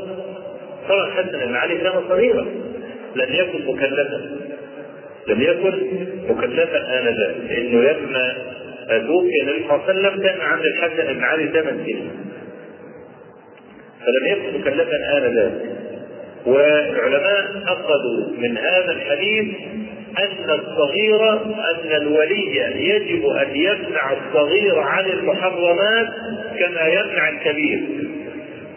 طبعا 0.89 1.11
حسن 1.11 1.39
بن 1.47 1.55
علي 1.57 1.79
كان 1.79 1.93
صغيرا 2.09 2.47
لم 3.17 3.35
يكن 3.35 3.67
مكلفا. 3.67 4.21
لم 5.29 5.41
يكن 5.43 5.73
مكلفا 6.29 6.99
آنذاك 7.01 7.35
لأنه 7.49 7.83
لما 7.83 8.35
توفي 9.07 9.41
النبي 9.43 9.65
صلى 9.69 9.75
الله 9.77 9.83
عليه 9.89 9.93
وسلم 10.01 10.23
كان 10.23 10.41
عند 10.41 10.65
الحسن 10.65 11.13
بن 11.15 11.25
علي 11.25 11.49
ثمان 11.49 11.79
سنين. 11.85 12.11
فلم 14.05 14.33
يكن 14.33 14.61
مكلفا 14.61 15.17
آنذاك 15.17 15.53
والعلماء 16.47 17.63
أخذوا 17.67 18.37
من 18.39 18.59
هذا 18.59 18.93
الحديث 18.93 19.47
أن 20.19 20.51
الصغير 20.51 21.33
أن 21.43 21.93
الولي 22.03 22.57
يجب 22.77 23.27
أن 23.27 23.57
يمنع 23.57 24.13
الصغير 24.13 24.79
عن 24.79 25.05
المحرمات 25.05 26.09
كما 26.59 26.87
يمنع 26.87 27.29
الكبير 27.29 27.81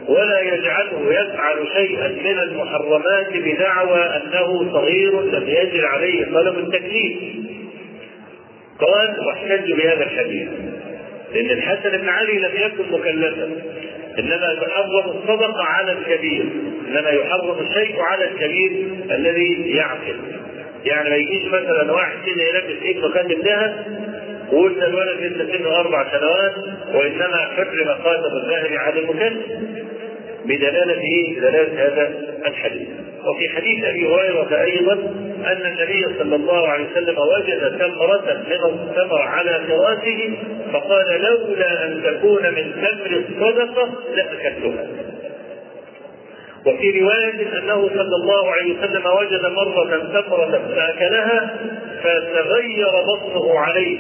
ولا 0.08 0.42
يجعله 0.42 1.14
يفعل 1.14 1.68
شيئا 1.76 2.08
من 2.08 2.40
المحرمات 2.40 3.34
بدعوى 3.34 4.00
أنه 4.00 4.72
صغير 4.72 5.22
لم 5.22 5.48
يجر 5.48 5.86
عليه 5.86 6.26
قلم 6.26 6.60
التكليف. 6.60 7.14
قال 8.80 9.28
واحتجوا 9.28 9.78
بهذا 9.78 10.04
الحديث 10.04 10.48
لأن 11.34 11.50
الحسن 11.50 11.98
بن 11.98 12.10
علي 12.10 12.38
لم 12.40 12.52
يكن 12.56 12.92
مكلفا. 12.92 13.50
إنما 14.20 14.52
يحرم 14.62 15.10
الصدقه 15.18 15.64
على 15.64 15.92
الكبير. 15.92 16.46
إنما 16.88 17.10
يحرم 17.10 17.58
الشيء 17.60 18.02
على 18.02 18.26
الكبير 18.26 18.88
الذي 19.12 19.72
يعقل. 19.76 20.16
يعني 20.86 21.10
ما 21.10 21.16
يجيش 21.16 21.46
مثلا 21.48 21.92
واحد 21.92 22.18
كده 22.26 22.44
يلبس 22.44 22.84
ابنه 22.84 23.10
خاتم 23.10 23.42
ذهب 23.42 23.86
وقلنا 24.52 24.88
الولد 24.88 25.20
لسه 25.22 25.58
سنه 25.58 25.80
أربع 25.80 26.06
سنوات 26.12 26.54
وإنما 26.96 27.38
حرم 27.38 28.04
خاتم 28.04 28.36
الذهب 28.38 28.74
على 28.74 29.00
المكلف. 29.00 29.46
بدلالة 30.46 31.02
إيه؟ 31.02 31.38
بدلالة 31.40 31.86
هذا 31.88 32.35
الحديث. 32.48 32.88
وفي 33.26 33.50
حديث 33.50 33.86
أبي 33.86 34.08
هريرة 34.08 34.62
أيضا 34.64 34.94
أن 35.46 35.62
النبي 35.66 36.06
صلى 36.20 36.36
الله 36.36 36.68
عليه 36.68 36.86
وسلم 36.92 37.16
وجد 37.18 37.78
تمرة 37.80 38.44
من 38.48 38.74
التمر 38.74 39.22
على 39.22 39.60
فراشه 39.68 40.34
فقال 40.74 41.22
لولا 41.22 41.86
أن 41.86 42.02
تكون 42.04 42.44
من 42.44 42.72
تمر 42.74 43.24
الصدقة 43.30 43.90
لأكلتها. 44.16 44.88
وفي 46.66 47.00
رواية 47.02 47.60
أنه 47.60 47.88
صلى 47.90 48.16
الله 48.16 48.52
عليه 48.52 48.74
وسلم 48.78 49.04
وجد 49.20 49.46
مرة 49.46 49.98
تمرة 50.22 50.62
فأكلها 50.76 51.58
فتغير 52.04 52.88
بطنه 53.08 53.60
عليه 53.60 54.00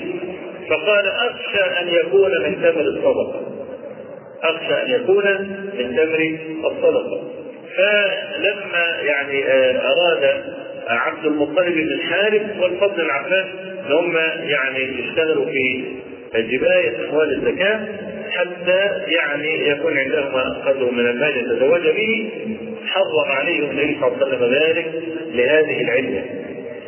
فقال 0.69 1.07
أخشى 1.07 1.81
أن 1.81 1.87
يكون 1.87 2.31
من 2.43 2.61
تمر 2.61 2.81
الصدقة 2.81 3.41
أخشى 4.43 4.73
أن 4.73 4.89
يكون 5.01 5.23
من 5.77 5.95
تمر 5.95 6.37
الصدقة 6.71 7.21
فلما 7.77 9.01
يعني 9.01 9.43
أراد 9.79 10.43
عبد 10.87 11.25
المطلب 11.25 11.73
بن 11.73 11.93
الحارث 11.93 12.59
والفضل 12.59 13.01
العباس 13.01 13.45
ان 13.87 13.91
هم 13.91 14.17
يعني 14.43 14.99
يشتغلوا 14.99 15.45
في 15.45 15.83
جباية 16.35 17.09
أموال 17.09 17.33
الزكاة 17.33 17.79
حتى 18.31 18.91
يعني 19.07 19.69
يكون 19.69 19.97
عندهما 19.97 20.41
قدر 20.65 20.91
من 20.91 21.07
المال 21.09 21.37
يتزوج 21.37 21.81
به. 21.81 22.29
حرم 22.85 23.31
عليهم 23.31 23.69
النبي 23.69 23.97
صلى 24.01 24.07
الله 24.07 24.25
عليه 24.25 24.37
وسلم 24.37 24.53
ذلك 24.53 24.91
لهذه 25.33 25.81
العلة. 25.81 26.23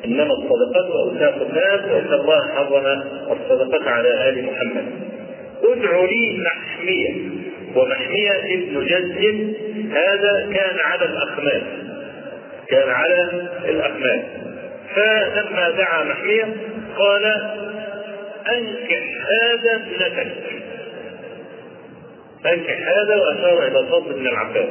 إنما 0.05 0.33
الصدقات 0.33 0.91
اوساخ 0.91 1.33
الناس 1.41 1.91
وإن 1.91 2.19
الله 2.19 2.47
حرم 2.55 3.03
الصدقة 3.31 3.89
على 3.89 4.29
آل 4.29 4.45
محمد. 4.45 4.85
ادع 5.63 6.05
لي 6.05 6.43
محمية. 6.43 7.13
ومحميه 7.77 8.31
ابن 8.31 8.85
جد 8.85 9.53
هذا 9.91 10.49
كان 10.53 10.79
على 10.79 11.05
الاخماس 11.05 11.63
كان 12.69 12.89
على 12.89 13.29
الاخماس 13.69 14.21
فلما 14.95 15.69
دعا 15.69 16.03
محمية 16.03 16.55
قال 16.97 17.25
أنكح 18.51 19.03
هذا 19.27 19.75
ابنتك. 19.75 20.33
أنكح 22.45 22.87
هذا 22.87 23.15
واشار 23.15 23.67
إلى 23.67 23.79
الفضل 23.79 24.13
بن 24.13 24.27
العباس. 24.27 24.69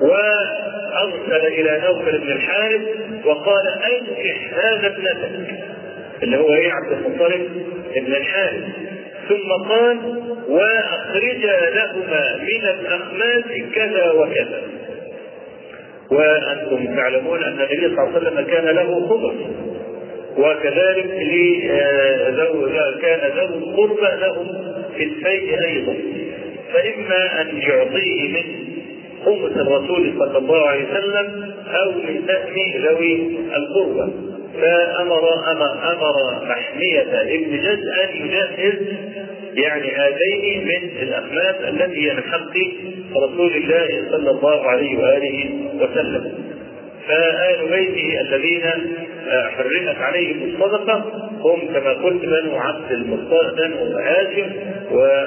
وأرسل 0.00 1.46
إلى 1.46 1.82
نوفل 1.84 2.18
بن 2.18 2.32
الحارث 2.32 2.82
وقال 3.24 3.66
أنكح 3.68 4.64
هذا 4.64 4.86
ابنتك. 4.86 5.54
اللي 6.22 6.36
هو 6.36 6.52
إيه 6.52 6.72
عبد 6.72 6.92
المطلب 6.92 7.66
بن 7.96 8.14
الحارث. 8.14 8.64
ثم 9.28 9.52
قال 9.68 9.98
واخرجا 10.48 11.70
لهما 11.74 12.36
من 12.42 12.64
الأخماس 12.80 13.44
كذا 13.74 14.10
وكذا. 14.10 14.62
وأنتم 16.10 16.96
تعلمون 16.96 17.42
أن 17.42 17.52
النبي 17.52 17.76
صلى 17.80 17.86
الله 17.86 18.00
عليه 18.14 18.16
وسلم 18.18 18.44
كان 18.44 18.64
له 18.64 19.08
خبر 19.08 19.34
وكذلك 20.38 21.10
كان 23.02 23.30
ذو 23.36 23.54
القربى 23.58 24.20
لهم 24.20 24.46
في 24.96 25.04
الفيء 25.04 25.64
أيضا. 25.64 25.94
فإما 26.72 27.40
أن 27.40 27.58
يعطيه 27.58 28.28
من 28.28 28.44
خمس 29.24 29.56
الرسول 29.56 30.14
صلى 30.18 30.38
الله 30.38 30.68
عليه 30.68 30.84
وسلم 30.90 31.54
أو 31.74 31.92
من 31.92 32.22
سهم 32.26 32.82
ذوي 32.84 33.38
القربى. 33.56 34.12
فامر 34.60 35.52
أمر 35.52 35.92
أمر 35.92 36.44
محمية 36.44 37.20
ابن 37.22 37.56
جد 37.56 37.82
أن 38.04 38.26
يجهز 38.26 38.74
يعني 39.54 39.92
هذين 39.92 40.64
من 40.64 40.90
الأخلاق 41.02 41.68
التي 41.68 42.10
هي 42.10 42.14
من 42.14 42.22
حق 42.22 42.52
رسول 43.16 43.56
الله 43.56 44.10
صلى 44.10 44.30
الله 44.30 44.64
عليه 44.70 44.98
وآله 44.98 45.50
وسلم. 45.80 46.32
فآل 47.08 47.68
بيته 47.70 48.20
الذين 48.20 48.62
حرمت 49.28 49.96
عليهم 49.98 50.54
الصدقة 50.54 51.04
هم 51.40 51.60
كما 51.74 51.92
قلت 51.92 52.24
بنو 52.24 52.56
عبد 52.56 52.92
المطلب 52.92 53.56
بنو 53.56 53.98
هاشم 53.98 54.52
و 54.92 55.26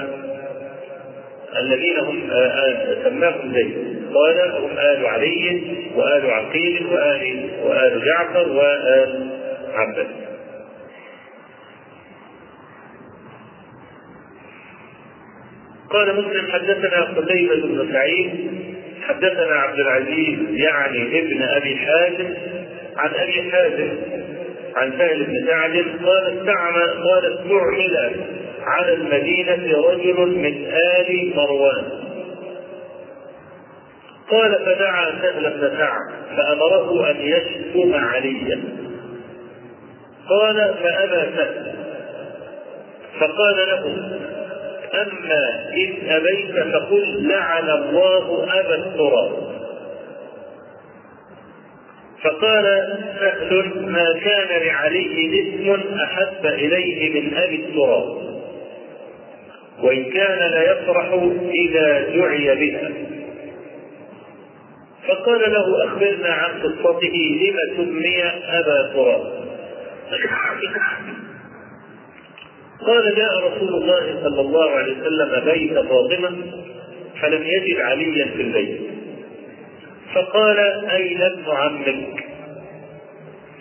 الذين 1.60 1.98
هم 1.98 2.30
سماهم 3.04 3.54
زيد. 3.54 4.02
قال 4.14 4.52
هم 4.52 4.70
آل 4.78 5.06
علي 5.06 5.62
وآل 5.96 6.32
عقيل 6.32 6.86
وآل 6.92 7.50
وآل 7.64 8.02
جعفر 8.06 8.50
وآل 8.50 9.30
عباس 9.74 10.08
قال 15.90 16.16
مسلم 16.16 16.52
حدثنا 16.52 17.02
قتيبة 17.02 17.56
بن 17.56 17.92
سعيد 17.94 18.52
حدثنا 19.08 19.56
عبد 19.56 19.80
العزيز 19.80 20.40
يعني 20.50 21.20
ابن 21.20 21.42
أبي 21.44 21.76
حازم 21.76 22.34
عن 22.98 23.10
أبي 23.16 23.52
حازم 23.52 23.90
عن 24.76 24.92
سهل 24.98 25.24
بن 25.24 25.48
سعد 25.48 25.72
قال 26.06 26.40
استعمل 26.40 27.04
قال 27.04 27.40
استعمل 27.40 28.41
على 28.64 28.94
المدينة 28.94 29.78
رجل 29.78 30.38
من 30.38 30.66
آل 30.74 31.34
مروان. 31.36 31.84
قال 34.30 34.56
فدعا 34.66 35.06
سهل 35.22 35.50
بن 35.50 35.78
سعد 35.78 36.12
فأمره 36.38 37.12
أن 37.12 37.16
يشتم 37.22 37.94
عليا. 37.96 38.60
قال 40.30 40.76
فأبى 40.84 41.38
سهل. 41.38 41.76
فقال 43.20 43.56
له 43.56 43.98
أما 44.94 45.74
إن 45.74 46.10
أبيت 46.10 46.74
فقل 46.74 47.28
لعن 47.28 47.70
الله 47.70 48.48
أبا 48.60 48.76
التراب 48.76 49.32
فقال 52.24 52.98
سهل 53.20 53.86
ما 53.88 54.14
كان 54.24 54.62
لعلي 54.62 55.42
اسم 55.42 56.00
أحب 56.00 56.46
إليه 56.46 57.22
من 57.22 57.38
أبي 57.38 57.56
التراب 57.56 58.31
وإن 59.84 60.04
كان 60.04 60.40
ليفرح 60.52 61.08
إذا 61.66 62.10
دعي 62.16 62.56
بها. 62.56 62.92
فقال 65.08 65.52
له 65.52 65.86
أخبرنا 65.86 66.30
عن 66.30 66.62
قصته 66.62 67.16
لم 67.42 67.78
سمي 67.78 68.24
أبا 68.46 68.94
تراب 68.94 69.42
قال 72.86 73.16
جاء 73.16 73.38
رسول 73.48 73.74
الله 73.82 74.20
صلى 74.24 74.42
الله 74.42 74.70
عليه 74.72 74.94
وسلم 75.02 75.46
بيت 75.46 75.74
فاطمة 75.74 76.32
فلم 77.22 77.44
يجد 77.44 77.80
عليا 77.80 78.26
في 78.26 78.42
البيت. 78.42 78.82
فقال 80.14 80.60
أين 80.90 81.22
ابن 81.22 81.44
عمك؟ 81.48 82.31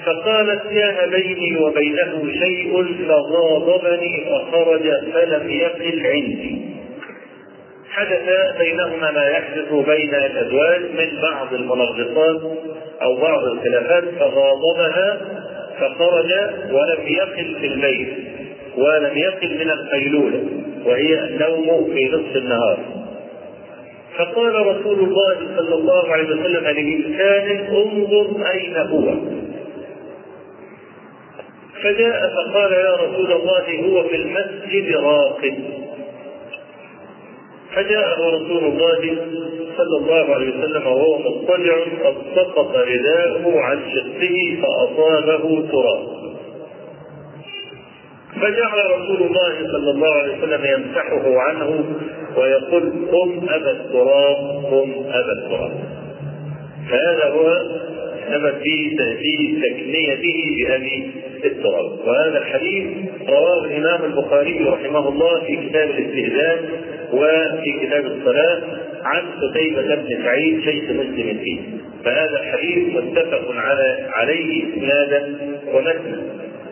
فقالت 0.06 0.62
كان 0.62 1.10
بيني 1.10 1.58
وبينه 1.58 2.32
شيء 2.32 2.84
فغاضبني 3.08 4.24
فخرج 4.30 5.12
فلم 5.12 5.50
يقل 5.50 6.06
عندي. 6.06 6.60
حدث 7.90 8.56
بينهما 8.58 9.10
ما 9.10 9.28
يحدث 9.28 9.72
بين 9.72 10.14
الأزواج 10.14 10.80
من 10.80 11.20
بعض 11.22 11.54
المنغصات 11.54 12.40
أو 13.02 13.16
بعض 13.16 13.44
الخلافات 13.44 14.04
فغاضبها 14.04 15.20
فخرج 15.80 16.32
ولم 16.70 17.06
يقل 17.06 17.56
في 17.60 17.66
الليل 17.66 18.14
ولم 18.76 19.18
يقل 19.18 19.54
من 19.54 19.70
القيلولة 19.70 20.42
وهي 20.84 21.24
النوم 21.24 21.90
في 21.94 22.08
نصف 22.08 22.36
النهار. 22.36 22.78
فقال 24.18 24.66
رسول 24.66 24.98
الله 24.98 25.36
صلى 25.56 25.74
الله 25.74 26.12
عليه 26.12 26.24
وسلم 26.24 26.64
لإنسان 26.64 27.66
انظر 27.74 28.50
أين 28.54 28.76
هو. 28.76 29.39
فجاء 31.82 32.32
فقال 32.36 32.72
يا 32.72 32.94
رسول 32.94 33.32
الله 33.32 33.88
هو 33.88 34.08
في 34.08 34.16
المسجد 34.16 34.96
راقد 34.96 35.54
فجاءه 37.74 38.28
رسول 38.36 38.64
الله 38.64 39.16
صلى 39.76 39.96
الله 39.96 40.34
عليه 40.34 40.48
وسلم 40.58 40.86
وهو 40.86 41.18
مضطجع 41.18 41.76
قد 42.04 42.14
سقط 42.36 42.76
رداءه 42.76 43.60
عن 43.60 43.80
شقه 43.94 44.58
فأصابه 44.62 45.68
تراب. 45.72 46.20
فجعل 48.40 48.90
رسول 48.90 49.22
الله 49.22 49.72
صلى 49.72 49.90
الله 49.90 50.12
عليه 50.14 50.38
وسلم 50.38 50.64
يمسحه 50.64 51.40
عنه 51.40 51.84
ويقول 52.36 52.92
قم 53.12 53.46
أبا 53.48 53.70
التراب 53.70 54.64
قم 54.70 54.92
أبا 55.08 55.32
التراب. 55.32 55.72
فهذا 56.90 57.30
هو 57.30 57.62
سبب 58.30 58.62
في 58.62 58.96
في 58.96 59.60
تكنيته 59.62 60.56
بأبي 60.56 61.10
التراب 61.44 61.98
وهذا 62.06 62.38
الحديث 62.38 62.86
رواه 63.28 63.64
الإمام 63.64 64.04
البخاري 64.04 64.64
رحمه 64.64 65.08
الله 65.08 65.44
في 65.46 65.68
كتاب 65.68 65.90
الاستئذان 65.90 66.58
وفي 67.12 67.86
كتاب 67.86 68.06
الصلاة 68.06 68.62
عن 69.02 69.22
قتيبة 69.42 69.94
بن 69.94 70.24
سعيد 70.24 70.60
شيخ 70.60 70.84
مسلم 70.84 71.38
فيه. 71.44 71.60
فهذا 72.04 72.40
الحديث 72.40 72.96
متفق 72.96 73.54
على 73.54 74.08
عليه 74.12 74.64
إسنادا 74.64 75.36
ومتنا 75.74 76.22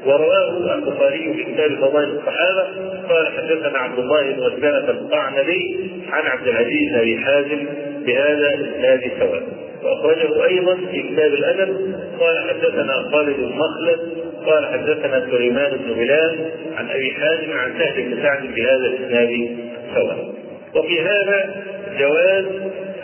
ورواه 0.07 0.75
البخاري 0.75 1.35
في 1.35 1.53
كتاب 1.53 1.71
فضائل 1.71 2.09
الصحابة. 2.09 2.63
قال 3.09 3.27
حدثنا 3.37 3.79
عبد 3.79 3.99
الله 3.99 4.33
بن 4.33 4.41
مسلمة 4.41 4.91
القعنبي 4.91 5.91
عن 6.09 6.27
عبد 6.27 6.49
العزيز 6.49 6.95
بن 6.95 7.19
حازم 7.19 7.67
بهذا 8.09 8.55
الاسناد 8.55 9.01
سواء. 9.19 9.43
وأخرجه 9.83 10.45
أيضا 10.45 10.75
في 10.75 11.03
كتاب 11.03 11.35
الأدب 11.35 11.95
قال 12.21 12.39
حدثنا 12.49 12.93
خالد 13.13 13.37
بن 13.37 13.53
مخلد 13.59 13.99
قال 14.47 14.67
حدثنا 14.67 15.27
سليمان 15.31 15.71
بن 15.77 15.95
بلال 15.95 16.51
عن 16.77 16.91
أبي 16.91 17.11
حازم 17.11 17.53
عن 17.53 17.73
سهل 17.79 18.03
بن 18.03 18.23
سعد 18.23 18.43
بهذا 18.55 18.87
الإسناد 18.87 19.57
سواء. 19.95 20.35
وفي 20.77 21.01
هذا 21.01 21.65
جواز 21.99 22.45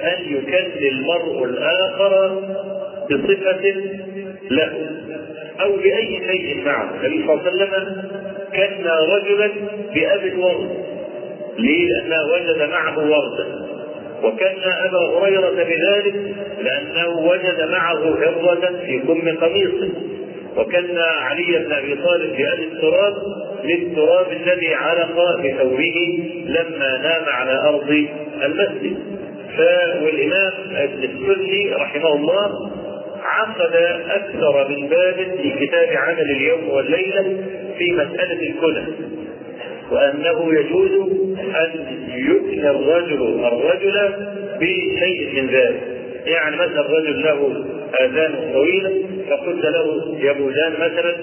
أن 0.03 0.23
يكلم 0.37 0.89
المرء 0.93 1.45
الآخر 1.45 2.41
بصفة 3.11 3.75
له 4.51 4.73
أو 5.61 5.77
بأي 5.77 6.23
شيء 6.31 6.65
معه. 6.65 6.91
النبي 6.95 7.27
صلى 7.27 7.35
الله 7.35 7.43
عليه 7.47 7.51
وسلم 7.51 8.03
كان 8.53 8.87
رجلا 8.87 9.51
بابي 9.95 10.29
الورد؟ 10.29 10.71
لأنه 11.59 12.17
وجد 12.33 12.71
معه 12.71 12.99
وردا 12.99 13.64
وكأن 14.25 14.63
أبا 14.63 15.19
هريرة 15.19 15.51
بذلك 15.51 16.15
لأنه 16.61 17.09
وجد 17.09 17.69
معه 17.71 17.99
هره 17.99 18.79
في 18.87 18.99
كم 18.99 19.37
قميصه 19.37 19.89
وكأن 20.57 20.99
علي 20.99 21.59
بن 21.59 21.73
أبي 21.73 21.95
طالب 21.95 22.31
بابي 22.31 22.65
التراب 22.65 23.15
للتراب 23.65 24.27
الذي 24.33 24.75
علق 24.75 25.17
بثوبه 25.39 26.29
لما 26.47 26.99
نام 27.03 27.25
على 27.29 27.53
أرض 27.69 28.07
المسجد. 28.45 28.97
والامام 30.03 30.53
ابن 30.77 31.03
السني 31.03 31.75
رحمه 31.75 32.15
الله 32.15 32.71
عقد 33.23 33.75
أكثر 34.11 34.69
من 34.69 34.89
باب 34.89 35.15
في 35.43 35.67
كتاب 35.67 35.89
عمل 35.97 36.31
اليوم 36.37 36.69
والليلة 36.69 37.23
في 37.79 37.93
مسألة 37.93 38.51
الكنى. 38.51 38.85
وأنه 39.91 40.55
يجوز 40.55 40.91
أن 41.57 41.71
يكنى 42.09 42.71
الرجل 42.71 43.23
الرجل 43.45 44.13
بشيء 44.61 45.43
من 45.43 45.47
ذلك. 45.49 45.81
يعني 46.27 46.57
مثلا 46.57 46.81
رجل 46.99 47.23
له 47.23 47.65
آذان 48.01 48.53
طويله 48.53 49.03
فقلت 49.31 49.65
له 49.65 50.17
يا 50.21 50.33
بودان 50.33 50.73
مثلا 50.73 51.17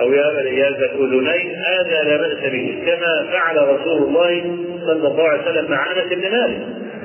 أو 0.00 0.12
يا 0.12 0.40
يا 0.40 0.70
ذا 0.70 0.90
الأذنين 0.94 1.54
هذا 1.56 2.02
لا 2.08 2.16
بأس 2.16 2.52
به 2.52 2.74
كما 2.86 3.26
فعل 3.32 3.56
رسول 3.68 4.02
الله 4.08 4.56
صلى 4.86 5.08
الله 5.08 5.22
عليه 5.28 5.42
وسلم 5.42 5.70
مع 5.70 5.86
أنس 5.92 6.12
بن 6.12 6.30
مالك. 6.30 6.58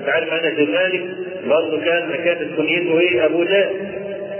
تعرف 0.06 0.34
أنس 0.34 0.54
بن 0.60 0.74
مالك 0.74 1.04
برضه 1.50 1.80
كان 1.86 2.10
كانت 2.26 2.58
كنيته 2.58 3.00
إيه 3.00 3.26
أبو 3.26 3.44
جهل 3.44 3.70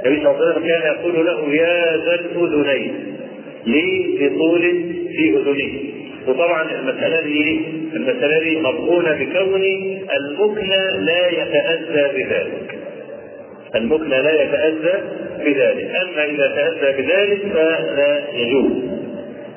النبي 0.06 0.24
صلى 0.24 0.32
الله 0.32 0.46
عليه 0.46 0.52
وسلم 0.52 0.68
كان 0.68 0.96
يقول 0.96 1.26
له 1.26 1.54
يا 1.56 1.98
ذا 1.98 2.16
الأذنين 2.16 2.94
ليه 3.66 4.30
بطول 4.30 4.62
في 5.18 5.38
أذنيه؟ 5.38 5.93
وطبعا 6.28 6.72
المسألة 6.72 7.22
دي 7.22 7.62
المسألة 7.94 8.40
دي 8.40 8.60
مضمونة 8.60 9.12
بكون 9.12 9.64
المكنى 10.18 11.06
لا 11.06 11.28
يتأذى 11.30 12.24
بذلك. 12.24 12.80
المكنى 13.76 14.22
لا 14.22 14.44
يتأذى 14.44 15.04
بذلك، 15.40 15.96
أما 15.96 16.26
إذا 16.26 16.48
تأذى 16.48 17.02
بذلك 17.02 17.42
فلا 17.54 18.24
يجوز. 18.34 18.72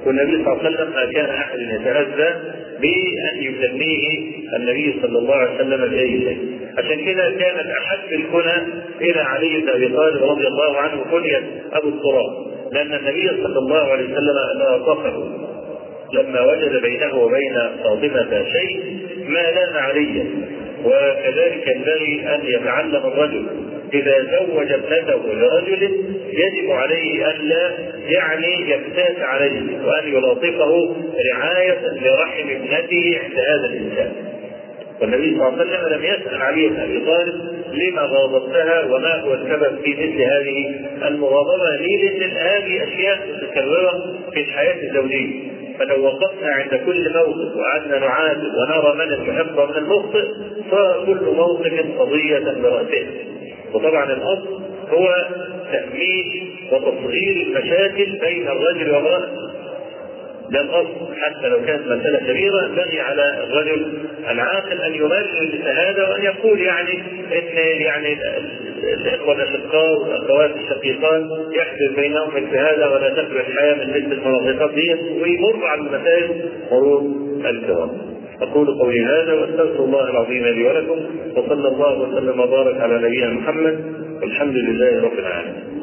والنبي 0.06 0.44
صلى 0.44 0.52
الله 0.52 0.58
عليه 0.64 0.68
وسلم 0.68 0.90
ما 0.94 1.12
كان 1.12 1.30
أحد 1.30 1.58
يتأذى 1.58 2.34
بأن 2.80 3.42
يسميه 3.42 4.20
النبي 4.56 4.94
صلى 5.02 5.18
الله 5.18 5.34
عليه 5.34 5.54
وسلم 5.54 5.90
بأي 5.90 6.20
شيء. 6.20 6.38
عشان 6.78 7.04
كده 7.04 7.30
كانت 7.30 7.70
أحب 7.70 8.12
الكنى 8.12 8.82
إلى 9.00 9.20
علي 9.20 9.60
بن 9.60 9.68
أبي 9.68 9.88
طالب 9.88 10.22
رضي 10.22 10.46
الله 10.46 10.76
عنه 10.76 11.04
كنية 11.10 11.42
أبو 11.72 11.88
التراب، 11.88 12.46
لأن 12.72 12.94
النبي 12.94 13.28
صلى 13.42 13.58
الله 13.58 13.92
عليه 13.92 14.04
وسلم 14.04 14.58
لاطفه 14.58 15.46
لما 16.12 16.40
وجد 16.40 16.82
بينه 16.82 17.14
وبين 17.14 17.54
فاطمة 17.84 18.44
شيء 18.52 18.98
ما 19.28 19.50
لام 19.50 19.76
عليا 19.76 20.26
وكذلك 20.84 21.66
ينبغي 21.66 22.34
أن 22.34 22.40
يتعلم 22.44 22.96
الرجل 22.96 23.46
إذا 23.94 24.22
زوج 24.22 24.72
ابنته 24.72 25.34
لرجل 25.34 25.82
يجب 26.32 26.70
عليه 26.70 27.30
ألا 27.30 27.70
يعني 28.08 28.70
يفتات 28.70 29.16
عليه 29.20 29.62
وأن 29.84 30.08
يلاطفه 30.08 30.96
رعاية 31.32 31.80
لرحم 32.02 32.50
ابنته 32.50 33.20
عند 33.22 33.38
هذا 33.38 33.66
الإنسان. 33.66 34.12
والنبي 35.00 35.36
صلى 35.36 35.48
الله 35.48 35.60
عليه 35.60 35.70
وسلم 35.70 35.92
لم 35.92 36.04
يسأل 36.04 36.42
علي 36.42 36.68
بن 36.68 36.76
أبي 36.76 37.00
طالب 37.06 37.34
لما 37.72 38.02
غاضبتها 38.02 38.84
وما 38.84 39.20
هو 39.20 39.34
السبب 39.34 39.78
في 39.84 39.90
مثل 39.90 40.22
هذه 40.22 40.74
المغاضبة 41.08 41.76
ليه؟ 41.80 42.18
لأن 42.18 42.36
هذه 42.36 42.84
أشياء 42.84 43.18
متكررة 43.36 44.16
في 44.32 44.40
الحياة 44.40 44.82
الزوجية 44.82 45.56
فلو 45.78 46.04
وقفنا 46.04 46.50
عند 46.50 46.74
كل 46.86 47.12
موقف 47.12 47.56
وقعدنا 47.56 47.98
نعاتب 47.98 48.52
ونرى 48.54 48.94
من 48.94 49.12
المحب 49.12 49.58
ومن 49.58 49.76
المخطئ 49.76 50.24
صار 50.70 51.04
كل 51.06 51.24
موقف 51.36 51.98
قضية 51.98 52.38
برأسه. 52.62 53.06
وطبعا 53.74 54.12
الأصل 54.12 54.62
هو 54.90 55.14
تهميش 55.72 56.42
وتصغير 56.72 57.46
المشاكل 57.46 58.18
بين 58.20 58.48
الرجل 58.48 58.90
والمرأة 58.94 59.45
ده 60.50 60.60
الاصل 60.60 61.14
حتى 61.20 61.48
لو 61.48 61.60
كانت 61.66 61.86
مسألة 61.86 62.18
كبيرة 62.18 62.64
ينبغي 62.68 63.00
على 63.00 63.44
الرجل 63.44 63.92
العاقل 64.30 64.80
أن 64.82 64.94
يمرر 64.94 65.60
هذا 65.64 66.08
وأن 66.08 66.22
يقول 66.24 66.60
يعني 66.60 66.92
ان 67.32 67.80
يعني 67.80 68.16
الإخوة 69.00 69.34
الأشقاء 69.34 69.98
والأخوات 70.02 70.50
الشقيقات 70.56 71.22
يحدث 71.52 71.96
بينهم 71.96 72.28
مثل 72.28 72.56
هذا 72.56 72.86
ولا 72.86 73.08
تخلو 73.08 73.40
الحياة 73.40 73.74
من 73.74 73.90
مثل 73.90 74.12
المناطقات 74.12 74.74
دي 74.74 74.94
ويمر 75.22 75.66
على 75.66 75.80
المسائل 75.80 76.50
مرور 76.72 77.02
الكرام. 77.50 77.90
أقول 78.40 78.78
قولي 78.78 79.04
هذا 79.04 79.32
وأستغفر 79.32 79.84
الله 79.84 80.10
العظيم 80.10 80.44
لي 80.44 80.64
ولكم 80.68 81.00
وصلى 81.36 81.68
الله 81.68 81.98
وسلم 81.98 82.40
وبارك 82.40 82.80
على 82.80 82.98
نبينا 82.98 83.30
محمد 83.30 83.84
والحمد 84.22 84.56
لله 84.56 85.02
رب 85.02 85.18
العالمين. 85.18 85.75